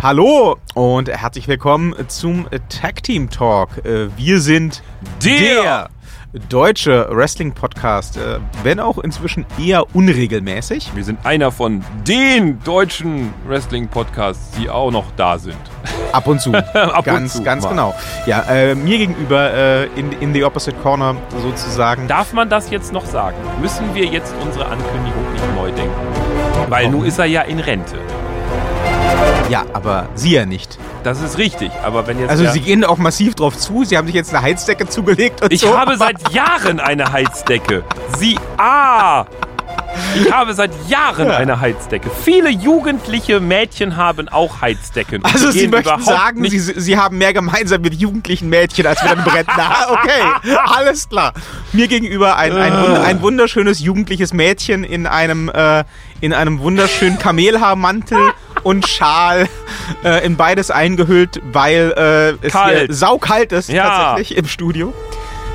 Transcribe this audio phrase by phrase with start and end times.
[0.00, 3.84] Hallo und herzlich willkommen zum Tag Team Talk.
[3.84, 4.82] Äh, Wir sind
[5.24, 5.88] Der
[6.48, 10.92] deutsche Wrestling Podcast, äh, wenn auch inzwischen eher unregelmäßig.
[10.94, 15.56] Wir sind einer von den deutschen Wrestling-Podcasts, die auch noch da sind.
[16.12, 16.52] Ab und zu.
[16.74, 17.70] Ab und ganz, zu ganz mal.
[17.70, 17.94] genau.
[18.26, 22.06] Ja, äh, mir gegenüber äh, in, in the opposite corner sozusagen.
[22.06, 23.36] Darf man das jetzt noch sagen?
[23.60, 25.96] Müssen wir jetzt unsere Ankündigung nicht neu denken?
[26.68, 27.96] Weil nun ist er ja in Rente.
[29.48, 30.78] Ja, aber Sie ja nicht.
[31.04, 33.84] Das ist richtig, aber wenn jetzt Also der, Sie gehen auch massiv drauf zu.
[33.84, 35.76] Sie haben sich jetzt eine Heizdecke zugelegt und Ich so.
[35.78, 37.84] habe seit Jahren eine Heizdecke.
[38.18, 39.24] Sie ah!
[40.14, 42.10] Ich habe seit Jahren eine Heizdecke.
[42.24, 45.24] Viele jugendliche Mädchen haben auch Heizdecken.
[45.24, 49.26] Also Sie möchten sagen, Sie, Sie haben mehr gemeinsam mit jugendlichen Mädchen als mit einem
[49.26, 49.70] Rentner.
[49.70, 51.32] Ah, Okay, alles klar.
[51.72, 55.84] Mir gegenüber ein, ein, wund- ein wunderschönes jugendliches Mädchen in einem, äh,
[56.20, 58.18] in einem wunderschönen Kamelhaarmantel
[58.62, 59.48] und Schal,
[60.04, 61.92] äh, in beides eingehüllt, weil
[62.42, 62.86] äh, es Kalt.
[62.86, 63.84] hier saukalt ist Ja.
[63.88, 64.92] tatsächlich im Studio.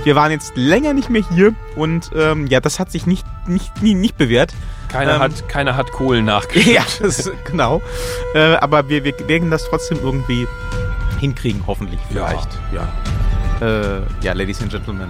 [0.04, 3.82] Wir waren jetzt länger nicht mehr hier und ähm, ja, das hat sich nicht, nicht,
[3.82, 4.54] nie, nicht bewährt.
[4.92, 6.68] Keiner, Ähm, hat, keiner hat Kohlen nachgeschickt.
[6.76, 7.82] Ja, das, genau.
[8.36, 10.46] Äh, aber wir, wir werden das trotzdem irgendwie
[11.20, 12.50] hinkriegen, hoffentlich vielleicht.
[12.74, 12.88] Ja.
[13.66, 15.10] Äh, ja, Ladies and Gentlemen.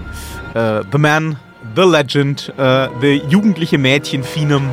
[0.53, 1.38] Äh, the Man,
[1.75, 4.69] The Legend, äh, The jugendliche Mädchen Phenom,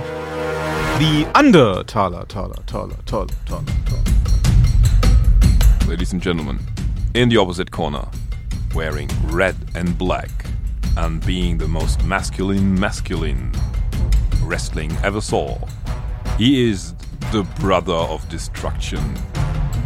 [1.01, 3.65] The Under Taler, Taler, Taler, Taler, Taler.
[5.89, 6.59] Ladies and gentlemen,
[7.15, 8.07] in the opposite corner,
[8.75, 10.29] wearing red and black
[10.99, 13.51] and being the most masculine masculine
[14.43, 15.57] wrestling ever saw,
[16.37, 16.93] he is
[17.33, 19.01] the brother of destruction.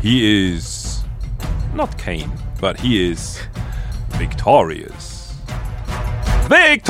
[0.02, 1.04] He is
[1.74, 3.40] not Kane, but he is
[4.18, 5.32] victorious.
[6.50, 6.80] Redman!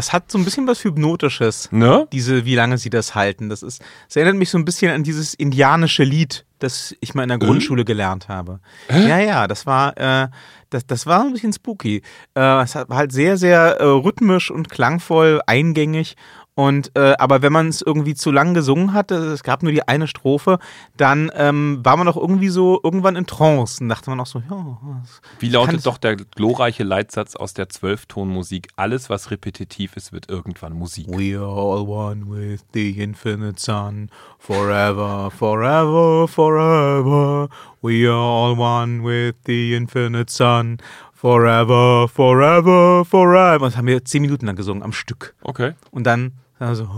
[0.00, 1.70] Das hat so ein bisschen was Hypnotisches.
[1.72, 2.08] Ne?
[2.10, 3.50] Diese, wie lange sie das halten.
[3.50, 7.24] Das ist, das erinnert mich so ein bisschen an dieses indianische Lied, das ich mal
[7.24, 8.60] in der Grundschule gelernt habe.
[8.88, 10.28] Ja, ja, das war, äh,
[10.70, 12.00] das, das war ein bisschen spooky.
[12.34, 16.16] Äh, es war halt sehr, sehr äh, rhythmisch und klangvoll, eingängig.
[16.60, 19.88] Und äh, aber wenn man es irgendwie zu lang gesungen hatte, es gab nur die
[19.88, 20.58] eine Strophe,
[20.96, 24.40] dann ähm, war man auch irgendwie so irgendwann in Trance und dachte man auch so,
[24.40, 28.68] ja, was- Wie lautet doch der glorreiche Leitsatz aus der Zwölftonmusik?
[28.76, 31.06] Alles, was repetitiv ist, wird irgendwann Musik.
[31.08, 37.48] We are all one with the infinite sun, forever, forever, forever.
[37.80, 40.76] We are all one with the infinite sun,
[41.14, 43.58] forever, forever, forever.
[43.66, 45.34] Das haben wir zehn Minuten lang gesungen am Stück.
[45.42, 45.72] Okay.
[45.90, 46.88] Und dann, also,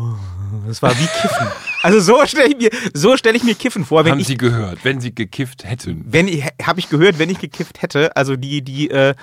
[0.67, 1.47] das war wie Kiffen.
[1.83, 4.37] Also so stelle ich mir, so stelle ich mir Kiffen vor, wenn Haben ich Sie
[4.37, 6.05] gehört, wenn Sie gekifft hätten?
[6.07, 9.15] wenn ich habe ich gehört, wenn ich gekifft hätte, also die die äh,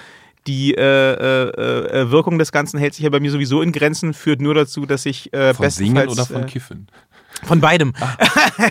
[0.47, 4.13] die äh, äh, äh, Wirkung des Ganzen hält sich ja bei mir sowieso in Grenzen,
[4.13, 6.88] führt nur dazu, dass ich äh, Von Singen oder von äh, Kiffen?
[7.44, 7.94] von beidem.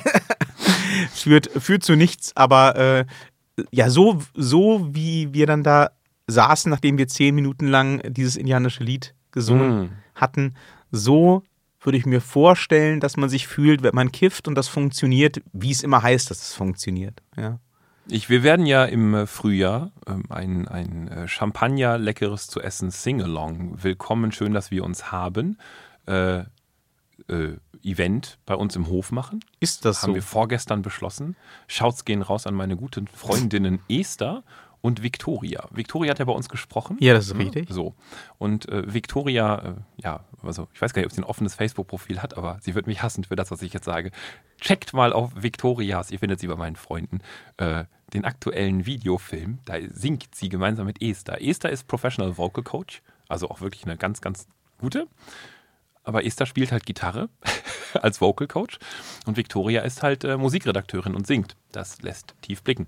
[1.12, 3.04] führt, führt zu nichts, aber äh,
[3.70, 5.90] ja, so, so wie wir dann da
[6.26, 9.90] saßen, nachdem wir zehn Minuten lang dieses indianische Lied gesungen Mm.
[10.14, 10.54] hatten,
[10.90, 11.42] so
[11.88, 15.70] würde ich mir vorstellen, dass man sich fühlt, wenn man kifft und das funktioniert, wie
[15.70, 17.22] es immer heißt, dass es funktioniert.
[17.34, 17.60] Ja.
[18.10, 22.90] Ich, wir werden ja im äh, Frühjahr ähm, ein, ein äh, Champagner leckeres zu essen
[22.90, 23.82] Sing-Along.
[23.82, 25.56] Willkommen, schön, dass wir uns haben.
[26.04, 29.40] Äh, äh, Event bei uns im Hof machen.
[29.58, 30.14] Ist das Haben so?
[30.16, 31.36] wir vorgestern beschlossen.
[31.68, 34.42] Shouts gehen raus an meine guten Freundinnen Esther
[34.80, 35.68] und Victoria.
[35.70, 36.96] Victoria hat ja bei uns gesprochen.
[37.00, 37.68] Ja, das ist richtig.
[37.70, 37.94] So.
[38.38, 42.22] Und äh, Victoria, äh, ja, also ich weiß gar nicht, ob sie ein offenes Facebook-Profil
[42.22, 44.10] hat, aber sie wird mich hassen für das, was ich jetzt sage.
[44.60, 47.20] Checkt mal auf Victorias, ihr findet sie bei meinen Freunden,
[47.56, 49.58] äh, den aktuellen Videofilm.
[49.64, 51.42] Da singt sie gemeinsam mit Esther.
[51.42, 54.46] Esther ist Professional Vocal Coach, also auch wirklich eine ganz, ganz
[54.78, 55.08] gute.
[56.04, 57.28] Aber Esther spielt halt Gitarre
[58.00, 58.78] als Vocal Coach
[59.26, 61.56] und Victoria ist halt äh, Musikredakteurin und singt.
[61.72, 62.86] Das lässt tief blicken.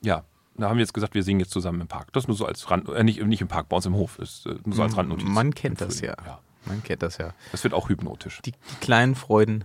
[0.00, 0.24] Ja,
[0.56, 2.12] da haben wir jetzt gesagt, wir singen jetzt zusammen im Park.
[2.12, 4.16] Das nur so als Rand, äh, nicht, nicht im Park, bei uns im Hof.
[4.18, 5.26] Das, äh, nur so als Randnotiz.
[5.26, 6.14] Man kennt das ja.
[6.24, 6.40] Ja.
[6.66, 7.32] Man kennt das ja.
[7.50, 8.40] Das wird auch hypnotisch.
[8.42, 9.64] Die, die kleinen Freuden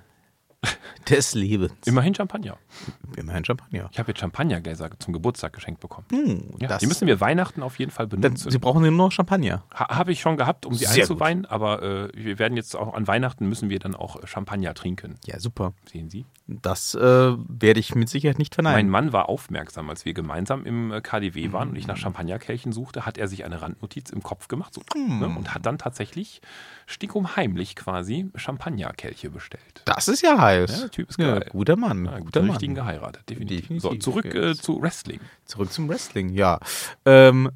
[1.09, 1.73] des Lebens.
[1.85, 2.57] Immerhin Champagner.
[3.15, 3.89] Immerhin Champagner.
[3.91, 6.05] Ich habe jetzt Champagnergläser zum Geburtstag geschenkt bekommen.
[6.11, 8.51] Hm, Ja, die müssen wir Weihnachten auf jeden Fall Dann, benutzen.
[8.51, 9.63] Sie brauchen nur noch Champagner.
[9.73, 12.93] Ha, habe ich schon gehabt, um sie Sehr einzuweihen, aber äh, wir werden jetzt auch
[12.93, 15.15] an Weihnachten müssen wir dann auch Champagner trinken.
[15.25, 15.73] Ja, super.
[15.91, 16.25] Sehen Sie?
[16.47, 18.89] Das äh, werde ich mit Sicherheit nicht Mein verneinen.
[18.91, 23.05] Mann war aufmerksam, als wir gemeinsam im äh, KDW waren und ich nach Champagnerkelchen suchte,
[23.05, 26.41] hat er sich eine Randnotiz im Kopf gemacht so, ne, und hat dann tatsächlich
[26.85, 29.81] stickumheimlich quasi Champagnerkelche bestellt.
[29.85, 30.76] Das ist ja heiß.
[30.76, 31.49] Ja, der Typ ist Ja, geil.
[31.51, 32.05] guter Mann.
[32.05, 32.85] Ja, guter den richtigen Mann.
[32.85, 33.61] geheiratet, definitiv.
[33.61, 34.49] Definitiv, So, zurück ja.
[34.51, 35.19] äh, zu Wrestling.
[35.45, 36.59] Zurück zum Wrestling, ja.
[37.05, 37.49] Ähm,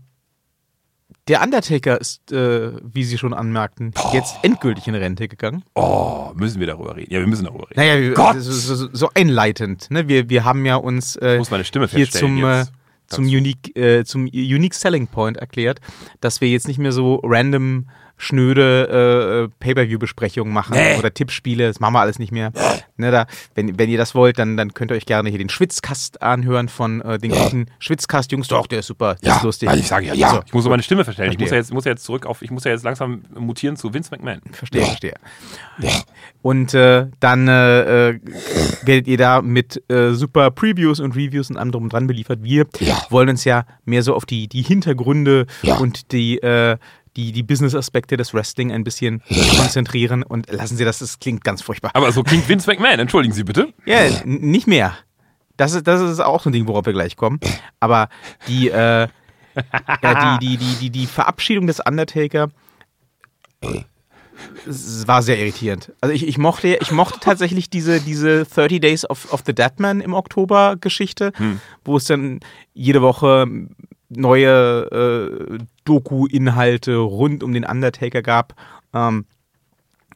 [1.28, 5.64] der Undertaker ist, äh, wie Sie schon anmerkten, jetzt endgültig in Rente gegangen.
[5.76, 7.14] Oh, müssen wir darüber reden?
[7.14, 7.80] Ja, wir müssen darüber reden.
[7.80, 8.38] Naja, wir- Gott!
[8.40, 9.92] so, so, so einleitend.
[9.92, 10.08] Ne?
[10.08, 12.66] Wir, wir haben ja uns äh, muss meine Stimme hier zum, äh,
[13.08, 13.26] zum.
[13.26, 15.80] Unique, äh, zum Unique Selling Point erklärt,
[16.22, 17.88] dass wir jetzt nicht mehr so random
[18.22, 20.98] schnöde äh, Pay-Per-View-Besprechungen machen Nee.
[20.98, 22.52] oder Tippspiele, das machen wir alles nicht mehr.
[22.98, 23.26] Ne, da,
[23.56, 26.70] wenn, wenn ihr das wollt, dann, dann könnt ihr euch gerne hier den Schwitzkast anhören
[26.70, 28.48] von äh, den guten Schwitzkast-Jungs.
[28.48, 29.70] Doch, der ist super, der Ja, ist lustig.
[29.74, 30.30] ich sage ja, ja.
[30.30, 30.42] So.
[30.46, 31.32] Ich muss so meine Stimme verstellen.
[31.32, 31.58] Ich muss Verstehe.
[31.58, 34.12] ja, jetzt, muss ja jetzt zurück auf, ich muss ja jetzt langsam mutieren zu Vince
[34.12, 34.42] McMahon.
[34.52, 35.14] Verstehe, verstehe.
[36.44, 38.20] Und äh, dann äh, äh,
[38.84, 42.40] werdet ihr da mit äh, super Previews und Reviews und anderem dran beliefert.
[42.44, 43.00] Wir Ja.
[43.10, 45.78] wollen uns ja mehr so auf die, die Hintergründe Ja.
[45.78, 46.78] und die, äh,
[47.18, 49.22] die, die Business-Aspekte des Wrestling ein bisschen
[49.58, 50.24] konzentrieren.
[50.24, 51.92] Und lassen Sie das, das klingt ganz furchtbar.
[51.94, 53.74] Aber so klingt Vince McMahon, entschuldigen Sie bitte.
[53.86, 54.94] Ja, n- nicht mehr.
[55.58, 57.40] Das ist, das ist auch so ein Ding, worauf wir gleich kommen.
[57.80, 58.10] Aber
[58.48, 59.08] die, äh,
[60.02, 62.50] ja, die, die, die, die, die Verabschiedung des Undertaker
[65.06, 65.92] war sehr irritierend.
[66.02, 70.02] Also ich, ich mochte, ich mochte tatsächlich diese, diese 30 Days of, of the Deadman
[70.02, 71.32] im Oktober Geschichte,
[71.86, 72.40] wo es dann
[72.74, 73.46] jede Woche
[74.16, 78.54] neue äh, Doku-Inhalte rund um den Undertaker gab.
[78.94, 79.26] Ähm,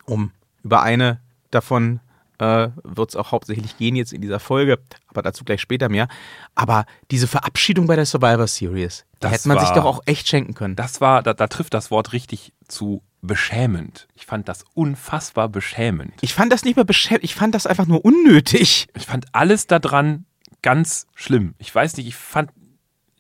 [0.06, 0.32] um
[0.64, 1.20] über eine
[1.52, 2.00] davon
[2.38, 6.08] äh, wird es auch hauptsächlich gehen jetzt in dieser Folge, aber dazu gleich später mehr.
[6.54, 10.02] Aber diese Verabschiedung bei der Survivor Series, da Das hätte man sich war- doch auch
[10.06, 10.76] echt schenken können.
[10.76, 14.08] Das war, da, da trifft das Wort richtig zu beschämend.
[14.16, 16.14] Ich fand das unfassbar beschämend.
[16.22, 18.88] Ich fand das nicht mehr beschäftigt, ich fand das einfach nur unnötig.
[18.96, 20.26] Ich fand alles daran
[20.62, 21.56] ganz schlimm.
[21.58, 22.52] Ich weiß nicht, ich fand.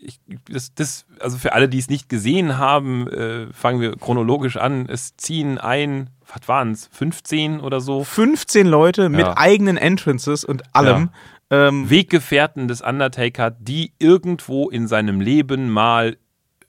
[0.06, 0.20] Ich,
[0.50, 4.88] das, das, also für alle, die es nicht gesehen haben, äh, fangen wir chronologisch an.
[4.88, 9.38] Es ziehen ein, was waren es, 15 oder so 15 Leute mit Ja.
[9.38, 11.10] eigenen Entrances und allem.
[11.52, 16.18] Ähm, Weggefährten des Undertaker, die irgendwo in seinem Leben mal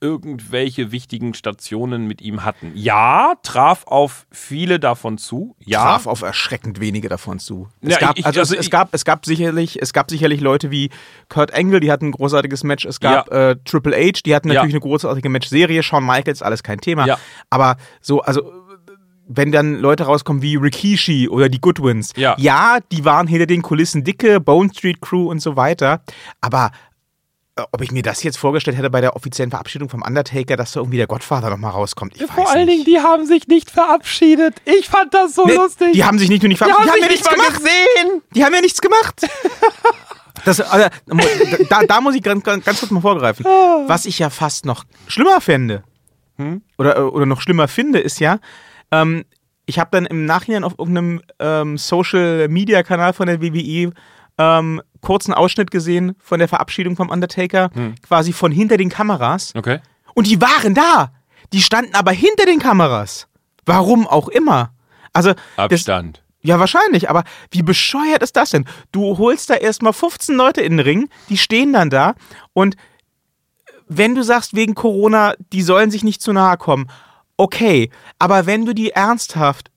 [0.06, 2.70] irgendwelche wichtigen Stationen mit ihm hatten.
[2.74, 5.56] Ja, traf auf viele davon zu.
[5.64, 7.68] Ja, traf auf erschreckend wenige davon zu.
[7.80, 10.10] Es, Ja, gab, ich- also also es, es, ich- gab, es, gab sicherlich, es gab
[10.10, 10.90] sicherlich Leute wie
[11.28, 12.84] Kurt Angle, die hatten ein großartiges Match.
[12.84, 14.54] Es gab äh, Triple H, die hatten Ja.
[14.54, 15.82] natürlich eine großartige Matchserie.
[15.82, 17.06] Shawn Michaels, alles kein Thema.
[17.06, 17.18] Ja.
[17.50, 18.52] Aber so, also
[19.28, 22.36] wenn dann Leute rauskommen wie Rikishi oder die Goodwins, Ja.
[22.38, 26.00] ja, die waren hinter den Kulissen dicke, Bone Street Crew und so weiter.
[26.40, 26.70] Aber
[27.72, 30.80] ob ich mir das jetzt vorgestellt hätte bei der offiziellen Verabschiedung vom Undertaker, dass da
[30.80, 32.86] irgendwie der Gottvater nochmal rauskommt, ich vor allen nicht.
[32.86, 34.54] Dingen, die haben sich nicht verabschiedet.
[34.64, 35.92] Ich fand das so Nee, lustig.
[35.94, 37.56] Die haben sich nicht nur nicht Die verabschiedet, haben die haben ja nichts gemacht.
[37.56, 38.22] gesehen.
[38.34, 39.20] Die haben ja nichts gemacht.
[40.44, 40.86] Das, also,
[41.70, 43.44] da, da muss ich ganz, ganz kurz mal vorgreifen.
[43.44, 45.82] Was ich ja fast noch schlimmer fände,
[46.78, 48.38] oder, oder noch schlimmer finde, ist ja,
[48.92, 49.24] ähm,
[49.64, 53.92] ich habe dann im Nachhinein auf irgendeinem ähm, Social-Media-Kanal von der WWE
[54.38, 57.70] ähm, kurzen Ausschnitt gesehen von der Verabschiedung vom Undertaker,
[58.02, 59.52] quasi von hinter den Kameras.
[59.54, 59.80] Okay.
[60.14, 61.12] Und die waren da.
[61.52, 63.28] Die standen aber hinter den Kameras.
[63.64, 64.72] Warum auch immer.
[65.12, 66.22] Also, das, Abstand.
[66.42, 68.66] ja, wahrscheinlich, aber wie bescheuert ist das denn?
[68.92, 72.14] Du holst da erstmal 15 Leute in den Ring, die stehen dann da
[72.52, 72.76] und
[73.88, 76.90] wenn du sagst wegen Corona, die sollen sich nicht zu nahe kommen,
[77.36, 79.70] okay, aber wenn du die ernsthaft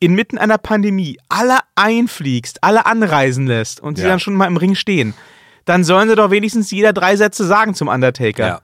[0.00, 4.10] inmitten einer Pandemie alle einfliegst, alle anreisen lässt und sie Ja.
[4.10, 5.14] dann schon mal im Ring stehen,
[5.64, 8.46] dann sollen sie doch wenigstens jeder drei Sätze sagen zum Undertaker.
[8.46, 8.60] Ja.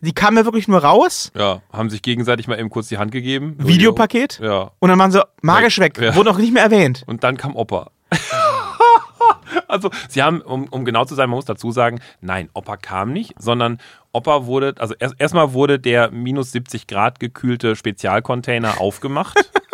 [0.00, 3.10] Die kamen ja wirklich nur raus, Ja, haben sich gegenseitig mal eben kurz die Hand
[3.12, 3.56] gegeben.
[3.58, 4.70] Videopaket, Ja.
[4.78, 6.14] und dann waren sie magisch weg, Ja.
[6.14, 7.02] wurde auch nicht mehr erwähnt.
[7.06, 7.90] Und dann kam Opa.
[9.68, 13.12] also, sie haben, um, um genau zu sein, man muss dazu sagen, nein, Opa kam
[13.12, 13.78] nicht, sondern
[14.12, 19.50] Opa wurde, also erst, erstmal wurde der minus 70 Grad gekühlte Spezialcontainer aufgemacht.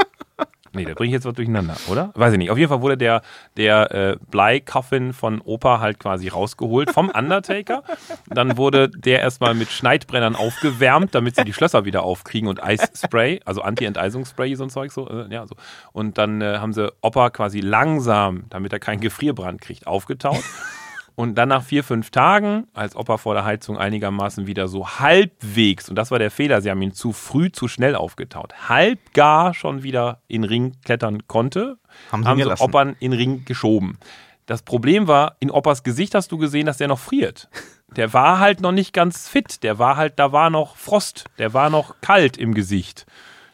[0.75, 2.13] Nee, da bringe ich jetzt was durcheinander, oder?
[2.15, 2.51] Weiß ich nicht.
[2.51, 3.23] Auf jeden Fall wurde der,
[3.57, 7.83] der äh, Bleikoffin von Opa halt quasi rausgeholt vom Undertaker.
[8.29, 13.41] Dann wurde der erstmal mit Schneidbrennern aufgewärmt, damit sie die Schlösser wieder aufkriegen und Eisspray,
[13.45, 15.09] also Anti-Enteisungsspray, so ein Zeug so.
[15.09, 15.57] Äh, ja, so.
[15.93, 20.43] Und dann äh, haben sie Opa quasi langsam, damit er keinen Gefrierbrand kriegt, aufgetaut.
[21.15, 24.89] Und dann nach vier, fünf Tagen, als ob er vor der Heizung einigermaßen wieder so
[24.89, 29.13] halbwegs, und das war der Fehler, sie haben ihn zu früh, zu schnell aufgetaut, halb
[29.13, 31.79] gar schon wieder in den Ring klettern konnte,
[32.11, 32.63] Haben haben, sie sie gelassen.
[32.63, 33.99] Oppern in den Ring geschoben.
[34.47, 37.49] Das Problem war, in Oppers Gesicht hast du gesehen, dass der noch friert.
[37.97, 39.63] Der war halt noch nicht ganz fit.
[39.63, 41.27] Der war halt, da war noch Frost.
[41.39, 43.07] Der war noch kalt im Gesicht.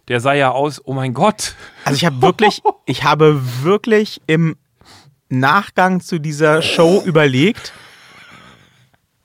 [0.07, 1.55] Der sah ja aus, oh mein Gott.
[1.85, 4.57] Also ich habe wirklich, ich habe wirklich im
[5.29, 7.73] Nachgang zu dieser Show überlegt,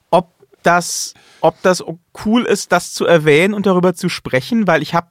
[0.09, 0.33] ob
[0.63, 1.83] das, ob das
[2.25, 5.09] cool ist, das zu erwähnen und darüber zu sprechen, weil ich habe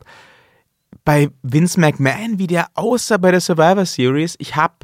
[1.05, 4.75] bei Vince McMahon, wie der aussah bei der Survivor Series, ich habe,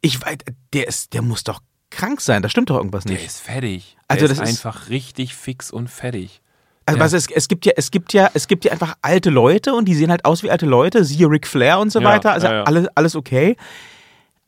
[0.00, 0.38] ich weiß,
[0.72, 1.60] der ist, der muss doch
[1.90, 2.42] krank sein.
[2.42, 3.26] Da stimmt doch irgendwas Der nicht.
[3.26, 3.96] ist fertig.
[4.08, 6.42] Also der ist das ist- einfach richtig fix und fertig.
[6.86, 7.04] Also Ja.
[7.04, 9.86] was, es, es gibt ja, es gibt ja, es gibt ja einfach alte Leute und
[9.86, 12.32] die sehen halt aus wie alte Leute, siehe Ric Flair und so Ja, weiter.
[12.32, 12.64] Also ja.
[12.64, 13.56] Alles, alles okay.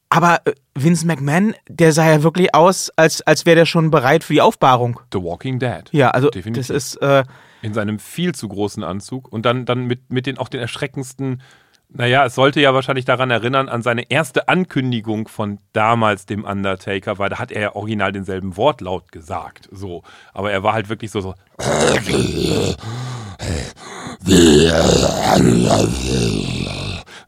[0.08, 4.24] Aber äh, Vince McMahon, der sah ja wirklich aus, als, als wäre der schon bereit
[4.24, 5.00] für die Aufbahrung.
[5.12, 5.84] The Walking Dead.
[5.92, 6.68] Ja, also Definitiv.
[6.68, 7.24] das ist, äh,
[7.62, 11.42] in seinem viel zu großen Anzug und dann, dann mit, mit den auch den erschreckendsten,
[11.88, 17.18] naja, es sollte ja wahrscheinlich daran erinnern, an seine erste Ankündigung von damals dem Undertaker,
[17.18, 19.68] weil da hat er ja original denselben Wortlaut gesagt.
[19.72, 20.02] So.
[20.32, 21.34] Aber er war halt wirklich so, so.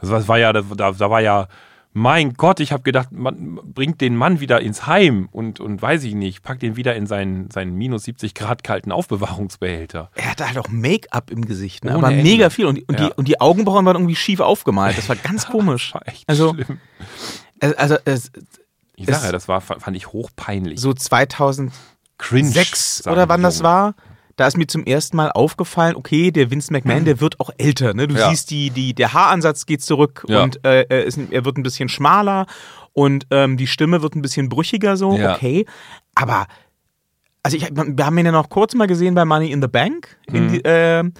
[0.01, 1.49] Das war ja, da, da war ja,
[1.95, 6.05] mein Gott, ich habe gedacht, man bringt den Mann wieder ins Heim und, und weiß
[6.05, 10.11] ich nicht, packt ihn wieder in seinen, seinen minus 70 Grad kalten Aufbewahrungsbehälter.
[10.15, 11.93] er hatte halt auch Make-up im Gesicht, ne?
[11.97, 12.23] Ohne aber Ende.
[12.31, 12.67] mega viel.
[12.67, 13.07] Und, die- und, Ja.
[13.09, 14.97] die, und die Augenbrauen waren irgendwie schief aufgemalt.
[14.99, 15.93] Das war ganz komisch.
[15.95, 16.79] War echt Also, schlimm.
[17.77, 18.31] also es,
[18.95, 20.79] Ich sage ja, das war, fand ich hochpeinlich.
[20.81, 21.73] so 2006
[22.19, 22.53] cringe.
[23.13, 23.95] oder wann das war,
[24.39, 27.93] da ist mir zum ersten Mal aufgefallen, okay, der Vince McMahon, der wird auch älter.
[27.93, 28.09] Ne?
[28.09, 28.31] Du Ja.
[28.31, 30.43] siehst, die, die, der Haaransatz geht zurück Ja.
[30.43, 32.47] und äh, er, ist, er wird ein bisschen schmaler
[32.93, 35.35] und ähm, die Stimme wird ein bisschen brüchiger so, Ja.
[35.35, 35.67] okay.
[36.15, 36.47] Aber,
[37.43, 40.17] also ich, wir haben ihn ja noch kurz mal gesehen bei Money in the Bank.
[40.33, 40.53] In Mhm.
[40.53, 41.13] die, ähm,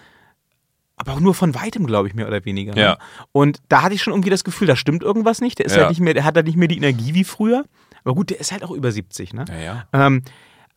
[0.97, 2.75] aber auch nur von weitem, glaube ich, mehr oder weniger.
[2.75, 2.81] ne?
[2.81, 2.99] Ja.
[3.33, 5.59] Und da hatte ich schon irgendwie das Gefühl, da stimmt irgendwas nicht.
[5.59, 5.83] Der ist Ja.
[5.83, 7.65] halt nicht mehr, der hat halt nicht mehr die Energie wie früher.
[8.05, 9.45] Aber gut, der ist halt auch über 70, ne?
[9.49, 9.87] Naja.
[9.93, 10.23] Ähm,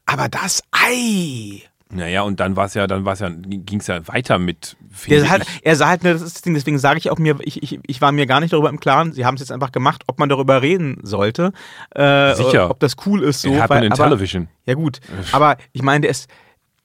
[0.05, 1.63] aber das Ei.
[1.91, 5.29] Naja, und dann war es ja, dann war's ja, ging es ja weiter mit Der
[5.29, 7.61] halt, er sah halt, ne, das ist das Ding, deswegen sage ich auch mir, ich,
[7.61, 10.03] ich, ich war mir gar nicht darüber im Klaren, sie haben es jetzt einfach gemacht,
[10.07, 11.51] ob man darüber reden sollte.
[11.93, 12.69] Äh, Sicher.
[12.69, 13.49] Ob das cool ist so.
[13.49, 14.47] It happened in aber, television.
[14.65, 14.99] Ja gut,
[15.31, 16.29] aber ich meine, der ist,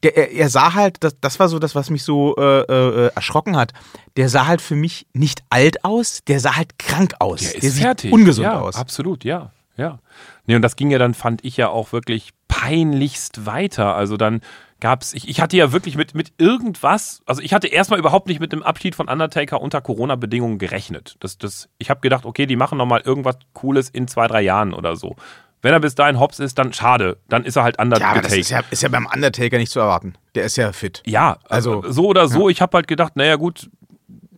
[0.03, 3.11] der, er, er sah halt, das, das war so das, was mich so äh, äh,
[3.15, 3.73] erschrocken hat.
[4.17, 7.41] Der sah halt für mich nicht alt aus, der sah halt krank aus.
[7.41, 8.13] Der ist der sieht fertig.
[8.13, 8.77] ungesund ja, aus.
[8.77, 9.53] Absolut, ja.
[9.77, 9.99] Ja.
[10.47, 13.95] Nee, und das ging ja dann, fand ich ja auch wirklich peinlichst weiter.
[13.95, 14.41] Also dann
[14.81, 18.41] gab's, ich, ich hatte ja wirklich mit, mit irgendwas, also ich hatte erstmal überhaupt nicht
[18.41, 21.17] mit dem Abschied von Undertaker unter Corona-Bedingungen gerechnet.
[21.21, 24.75] Das, das, ich habe gedacht, okay, die machen nochmal irgendwas Cooles in zwei, drei Jahren
[24.75, 25.17] oder so.
[25.63, 27.17] Wenn er bis dahin hops ist, dann schade.
[27.29, 28.37] Dann ist er halt Ja, aber das Undertaker.
[28.37, 30.15] ist ja, ist ja beim Undertaker nicht zu erwarten.
[30.35, 31.03] Der ist ja fit.
[31.07, 32.49] Ja, also Also, so oder so.
[32.49, 33.71] Ich habe halt gedacht, naja gut,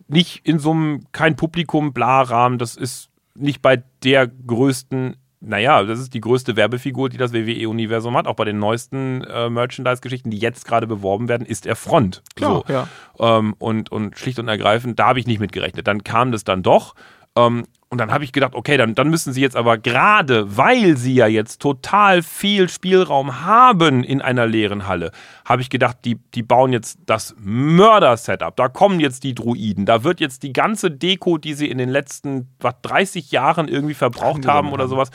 [0.07, 5.83] nicht in so einem, kein Publikum, bla Rahmen, das ist nicht bei der größten, naja,
[5.83, 8.27] das ist die größte Werbefigur, die das WWE-Universum hat.
[8.27, 12.23] Auch bei den neuesten äh, Merchandise-Geschichten, die jetzt gerade beworben werden, ist er Front.
[12.35, 12.73] Klar, so.
[12.73, 12.87] ja.
[13.19, 15.87] Ähm, und, und schlicht und ergreifend, da habe ich nicht mit gerechnet.
[15.87, 16.93] Dann kam das dann doch.
[17.37, 20.95] Ähm, und dann habe ich gedacht, okay, dann, dann müssen sie jetzt aber gerade, weil
[20.95, 25.11] sie ja jetzt total viel Spielraum haben in einer leeren Halle,
[25.43, 28.55] habe ich gedacht, die, die bauen jetzt das Mörder-Setup.
[28.55, 29.87] Da kommen jetzt die Druiden.
[29.87, 33.95] Da wird jetzt die ganze Deko, die sie in den letzten was, 30 Jahren irgendwie
[33.95, 35.09] verbraucht haben oder sowas,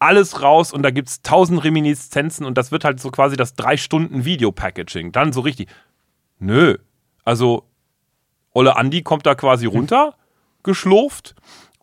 [0.00, 3.54] alles raus und da gibt es tausend Reminiszenzen und das wird halt so quasi das
[3.54, 5.12] drei Stunden Video-Packaging.
[5.12, 5.68] Dann so richtig.
[6.40, 6.76] Nö.
[7.24, 7.64] Also,
[8.52, 10.14] Olle Andi kommt da quasi runter,
[10.64, 11.34] geschlurft.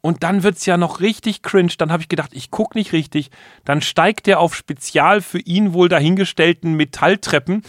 [0.06, 1.72] Und dann wird's ja noch richtig cringe.
[1.78, 3.30] Dann habe ich gedacht, ich guck nicht richtig.
[3.64, 7.62] Dann steigt er auf spezial für ihn wohl dahingestellten Metalltreppen,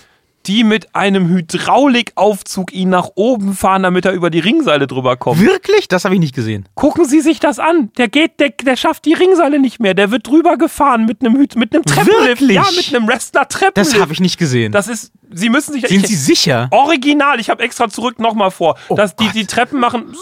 [0.46, 5.40] die mit einem Hydraulikaufzug ihn nach oben fahren, damit er über die Ringseile drüber kommt.
[5.40, 5.86] Wirklich?
[5.86, 6.68] Das habe ich nicht gesehen.
[6.74, 7.92] Gucken Sie sich das an.
[7.98, 9.94] Der geht, der, der schafft die Ringseile nicht mehr.
[9.94, 12.40] Der wird drüber gefahren mit einem mit einem Treppenlift.
[12.40, 12.56] Wirklich?
[12.56, 13.94] Ja, mit einem Wrestler-Treppenlift.
[13.94, 14.72] Das habe ich nicht gesehen.
[14.72, 16.68] Das ist, Sie müssen sich Sind ich- Sie sicher?
[16.72, 18.76] Original, ich habe extra zurück nochmal vor.
[18.88, 19.34] Oh dass die, Gott.
[19.36, 20.14] die Treppen machen.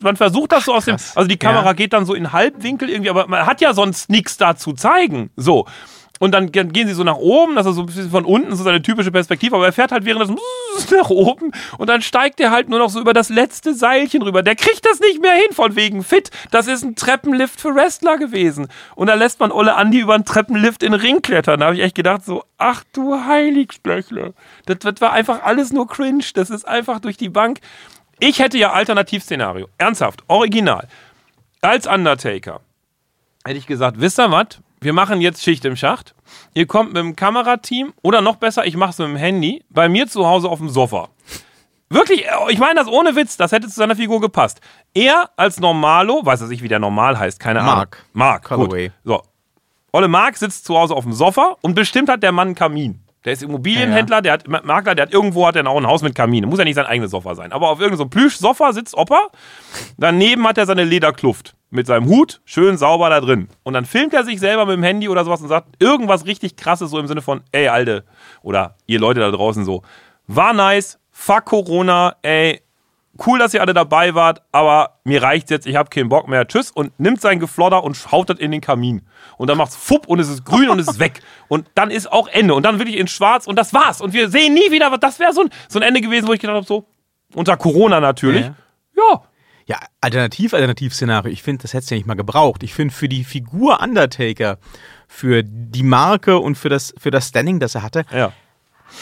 [0.00, 0.96] Man versucht das so aus dem.
[1.14, 1.72] Also die Kamera Ja.
[1.72, 5.30] geht dann so in Halbwinkel irgendwie, aber man hat ja sonst nichts da zu zeigen.
[5.36, 5.66] So.
[6.18, 8.56] Und dann ge- gehen sie so nach oben, das ist so ein bisschen von unten,
[8.56, 12.40] so seine typische Perspektive, aber er fährt halt während das nach oben und dann steigt
[12.40, 14.42] er halt nur noch so über das letzte Seilchen rüber.
[14.42, 16.30] Der kriegt das nicht mehr hin, von wegen fit.
[16.50, 18.68] Das ist ein Treppenlift für Wrestler gewesen.
[18.94, 21.60] Und dann lässt man Olle Andi über einen Treppenlift in den Ring klettern.
[21.60, 24.32] Da habe ich echt gedacht, so, ach du Heiligsblöchle.
[24.64, 26.24] Das, das war einfach alles nur cringe.
[26.34, 27.58] Das ist einfach durch die Bank.
[28.18, 29.68] Ich hätte ja Alternativszenario.
[29.78, 30.88] Ernsthaft, original.
[31.60, 32.60] Als Undertaker
[33.44, 34.60] hätte ich gesagt, wisst ihr was?
[34.80, 36.14] Wir machen jetzt Schicht im Schacht.
[36.54, 39.88] Ihr kommt mit dem Kamerateam oder noch besser, ich mache es mit dem Handy bei
[39.88, 41.08] mir zu Hause auf dem Sofa.
[41.88, 44.60] Wirklich, äh, ich meine das ohne Witz, das hätte zu seiner Figur gepasst.
[44.92, 47.98] Er als Normalo, weiß er nicht, wie der normal heißt, keine Mark.
[47.98, 48.10] Ahnung.
[48.12, 48.44] Mark.
[48.44, 48.88] Calloway.
[48.88, 48.96] Gut.
[49.04, 49.22] So.
[49.92, 53.00] Olle Mark sitzt zu Hause auf dem Sofa und bestimmt hat der Mann einen Kamin.
[53.26, 56.14] Der ist Immobilienhändler, der hat Makler, der hat irgendwo hat er auch ein Haus mit
[56.14, 56.48] Kamin.
[56.48, 57.50] Muss ja nicht sein eigenes Sofa sein.
[57.50, 59.30] Aber auf irgendeinem so Plüsch-Sofa sitzt Opa.
[59.98, 63.48] Daneben hat er seine Lederkluft mit seinem Hut, schön sauber da drin.
[63.64, 66.54] Und dann filmt er sich selber mit dem Handy oder sowas und sagt irgendwas richtig
[66.54, 68.04] krasses, so im Sinne von, ey, Alte,
[68.42, 69.82] oder ihr Leute da draußen so,
[70.28, 72.62] war nice, fuck Corona, ey,
[73.26, 76.46] cool, dass ihr alle dabei wart, aber mir reicht's jetzt, ich hab keinen Bock mehr,
[76.46, 79.06] tschüss, und nimmt sein Geflodder und haut das in den Kamin.
[79.36, 81.20] Und dann macht's fupp und es ist grün und es ist weg.
[81.48, 82.54] Und dann ist auch Ende.
[82.54, 84.00] Und dann wirklich in schwarz und das war's.
[84.00, 86.40] Und wir sehen nie wieder, das wäre so ein, so ein Ende gewesen, wo ich
[86.40, 86.88] gedacht habe, so,
[87.34, 88.42] unter Corona natürlich.
[88.42, 88.54] Ja.
[88.96, 89.22] ja.
[89.68, 91.32] Ja, alternativ, Alternativ-Szenario.
[91.32, 92.62] Ich finde, das hätte es ja nicht mal gebraucht.
[92.62, 94.58] Ich finde, für die Figur Undertaker,
[95.08, 98.32] für die Marke und für das, für das Standing, das er hatte, Ja.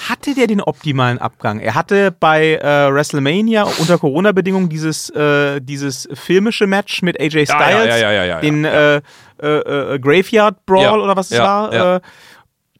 [0.08, 1.60] Hatte der den optimalen Abgang.
[1.60, 8.00] Er hatte bei äh, WrestleMania unter Corona-Bedingungen dieses, äh, dieses filmische Match mit AJ Styles,
[8.00, 8.64] Ja, ja, ja, den.
[8.64, 9.02] Äh,
[9.42, 11.96] äh, äh, Graveyard Brawl oder was es war.
[11.96, 12.00] Äh,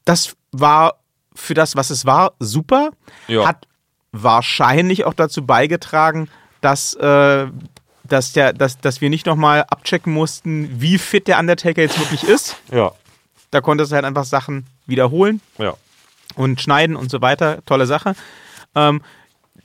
[0.05, 0.95] das war
[1.33, 2.91] für das, was es war, super.
[3.27, 3.67] Hat
[4.11, 6.29] wahrscheinlich auch dazu beigetragen,
[6.61, 11.99] dass, dass, der, dass, dass wir nicht nochmal abchecken mussten, wie fit der Undertaker jetzt
[11.99, 12.55] wirklich ist.
[12.71, 12.93] Ja.
[13.51, 15.73] Da konntest du halt einfach Sachen wiederholen Ja.
[16.35, 17.59] Und schneiden und so weiter.
[17.65, 18.13] Tolle Sache.
[18.75, 19.01] Ähm,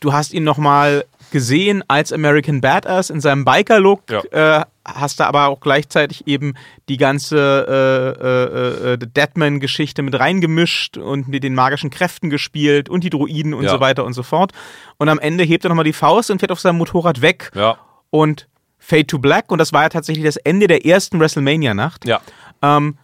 [0.01, 4.59] du hast ihn nochmal gesehen als American Badass in seinem Biker-Look, Ja.
[4.61, 6.55] äh, hast da aber auch gleichzeitig eben
[6.89, 7.37] die ganze
[8.19, 13.55] äh, äh, äh, Deadman-Geschichte mit reingemischt und mit den magischen Kräften gespielt und die Druiden
[13.55, 13.71] und Ja.
[13.71, 14.53] so weiter und so fort.
[14.99, 17.77] Und am Ende hebt er nochmal die Faust und fährt auf seinem Motorrad weg Ja.
[18.11, 18.49] und
[18.79, 22.07] Fade to Black und das war ja tatsächlich das Ende der ersten WrestleMania-Nacht.
[22.07, 22.21] Ja.
[22.63, 22.97] Ähm,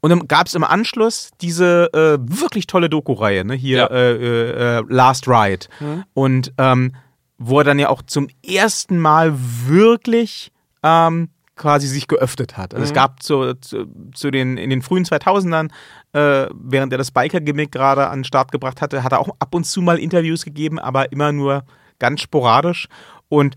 [0.00, 3.54] und dann gab es im Anschluss diese äh, wirklich tolle Doku-Reihe, ne?
[3.54, 3.86] hier Ja.
[3.88, 5.66] äh, äh, Last Ride.
[6.14, 6.92] Und ähm,
[7.38, 9.32] wo er dann ja auch zum ersten Mal
[9.66, 10.52] wirklich
[10.82, 12.72] ähm, quasi sich geöffnet hat.
[12.74, 15.70] Also es gab zu, zu, zu den, in den frühen 2000ern,
[16.12, 19.54] äh, während er das Biker-Gimmick gerade an den Start gebracht hatte, hat er auch ab
[19.54, 21.64] und zu mal Interviews gegeben, aber immer nur
[21.98, 22.88] ganz sporadisch.
[23.28, 23.56] Und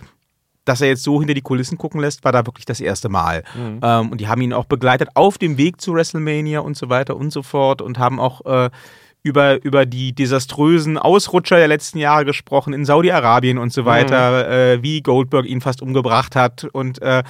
[0.66, 3.44] dass er jetzt so hinter die Kulissen gucken lässt, war da wirklich das erste Mal.
[3.82, 7.16] Ähm, und die haben ihn auch begleitet auf dem Weg zu WrestleMania und so weiter
[7.16, 8.70] und so fort und haben auch äh,
[9.24, 14.84] über, über die desaströsen Ausrutscher der letzten Jahre gesprochen in Saudi-Arabien und so weiter, äh,
[14.84, 17.24] wie Goldberg ihn fast umgebracht hat und äh,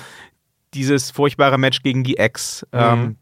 [0.74, 3.18] dieses furchtbare Match gegen die Ex ähm,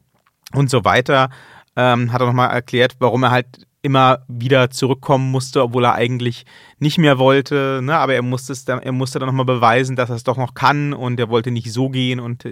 [0.54, 1.30] und so weiter.
[1.76, 6.46] Ähm, hat er nochmal erklärt, warum er halt immer wieder zurückkommen musste, obwohl er eigentlich
[6.80, 7.80] nicht mehr wollte.
[7.82, 7.98] Ne?
[7.98, 10.54] Aber er musste, es dann, er musste dann nochmal beweisen, dass er es doch noch
[10.54, 12.46] kann und er wollte nicht so gehen und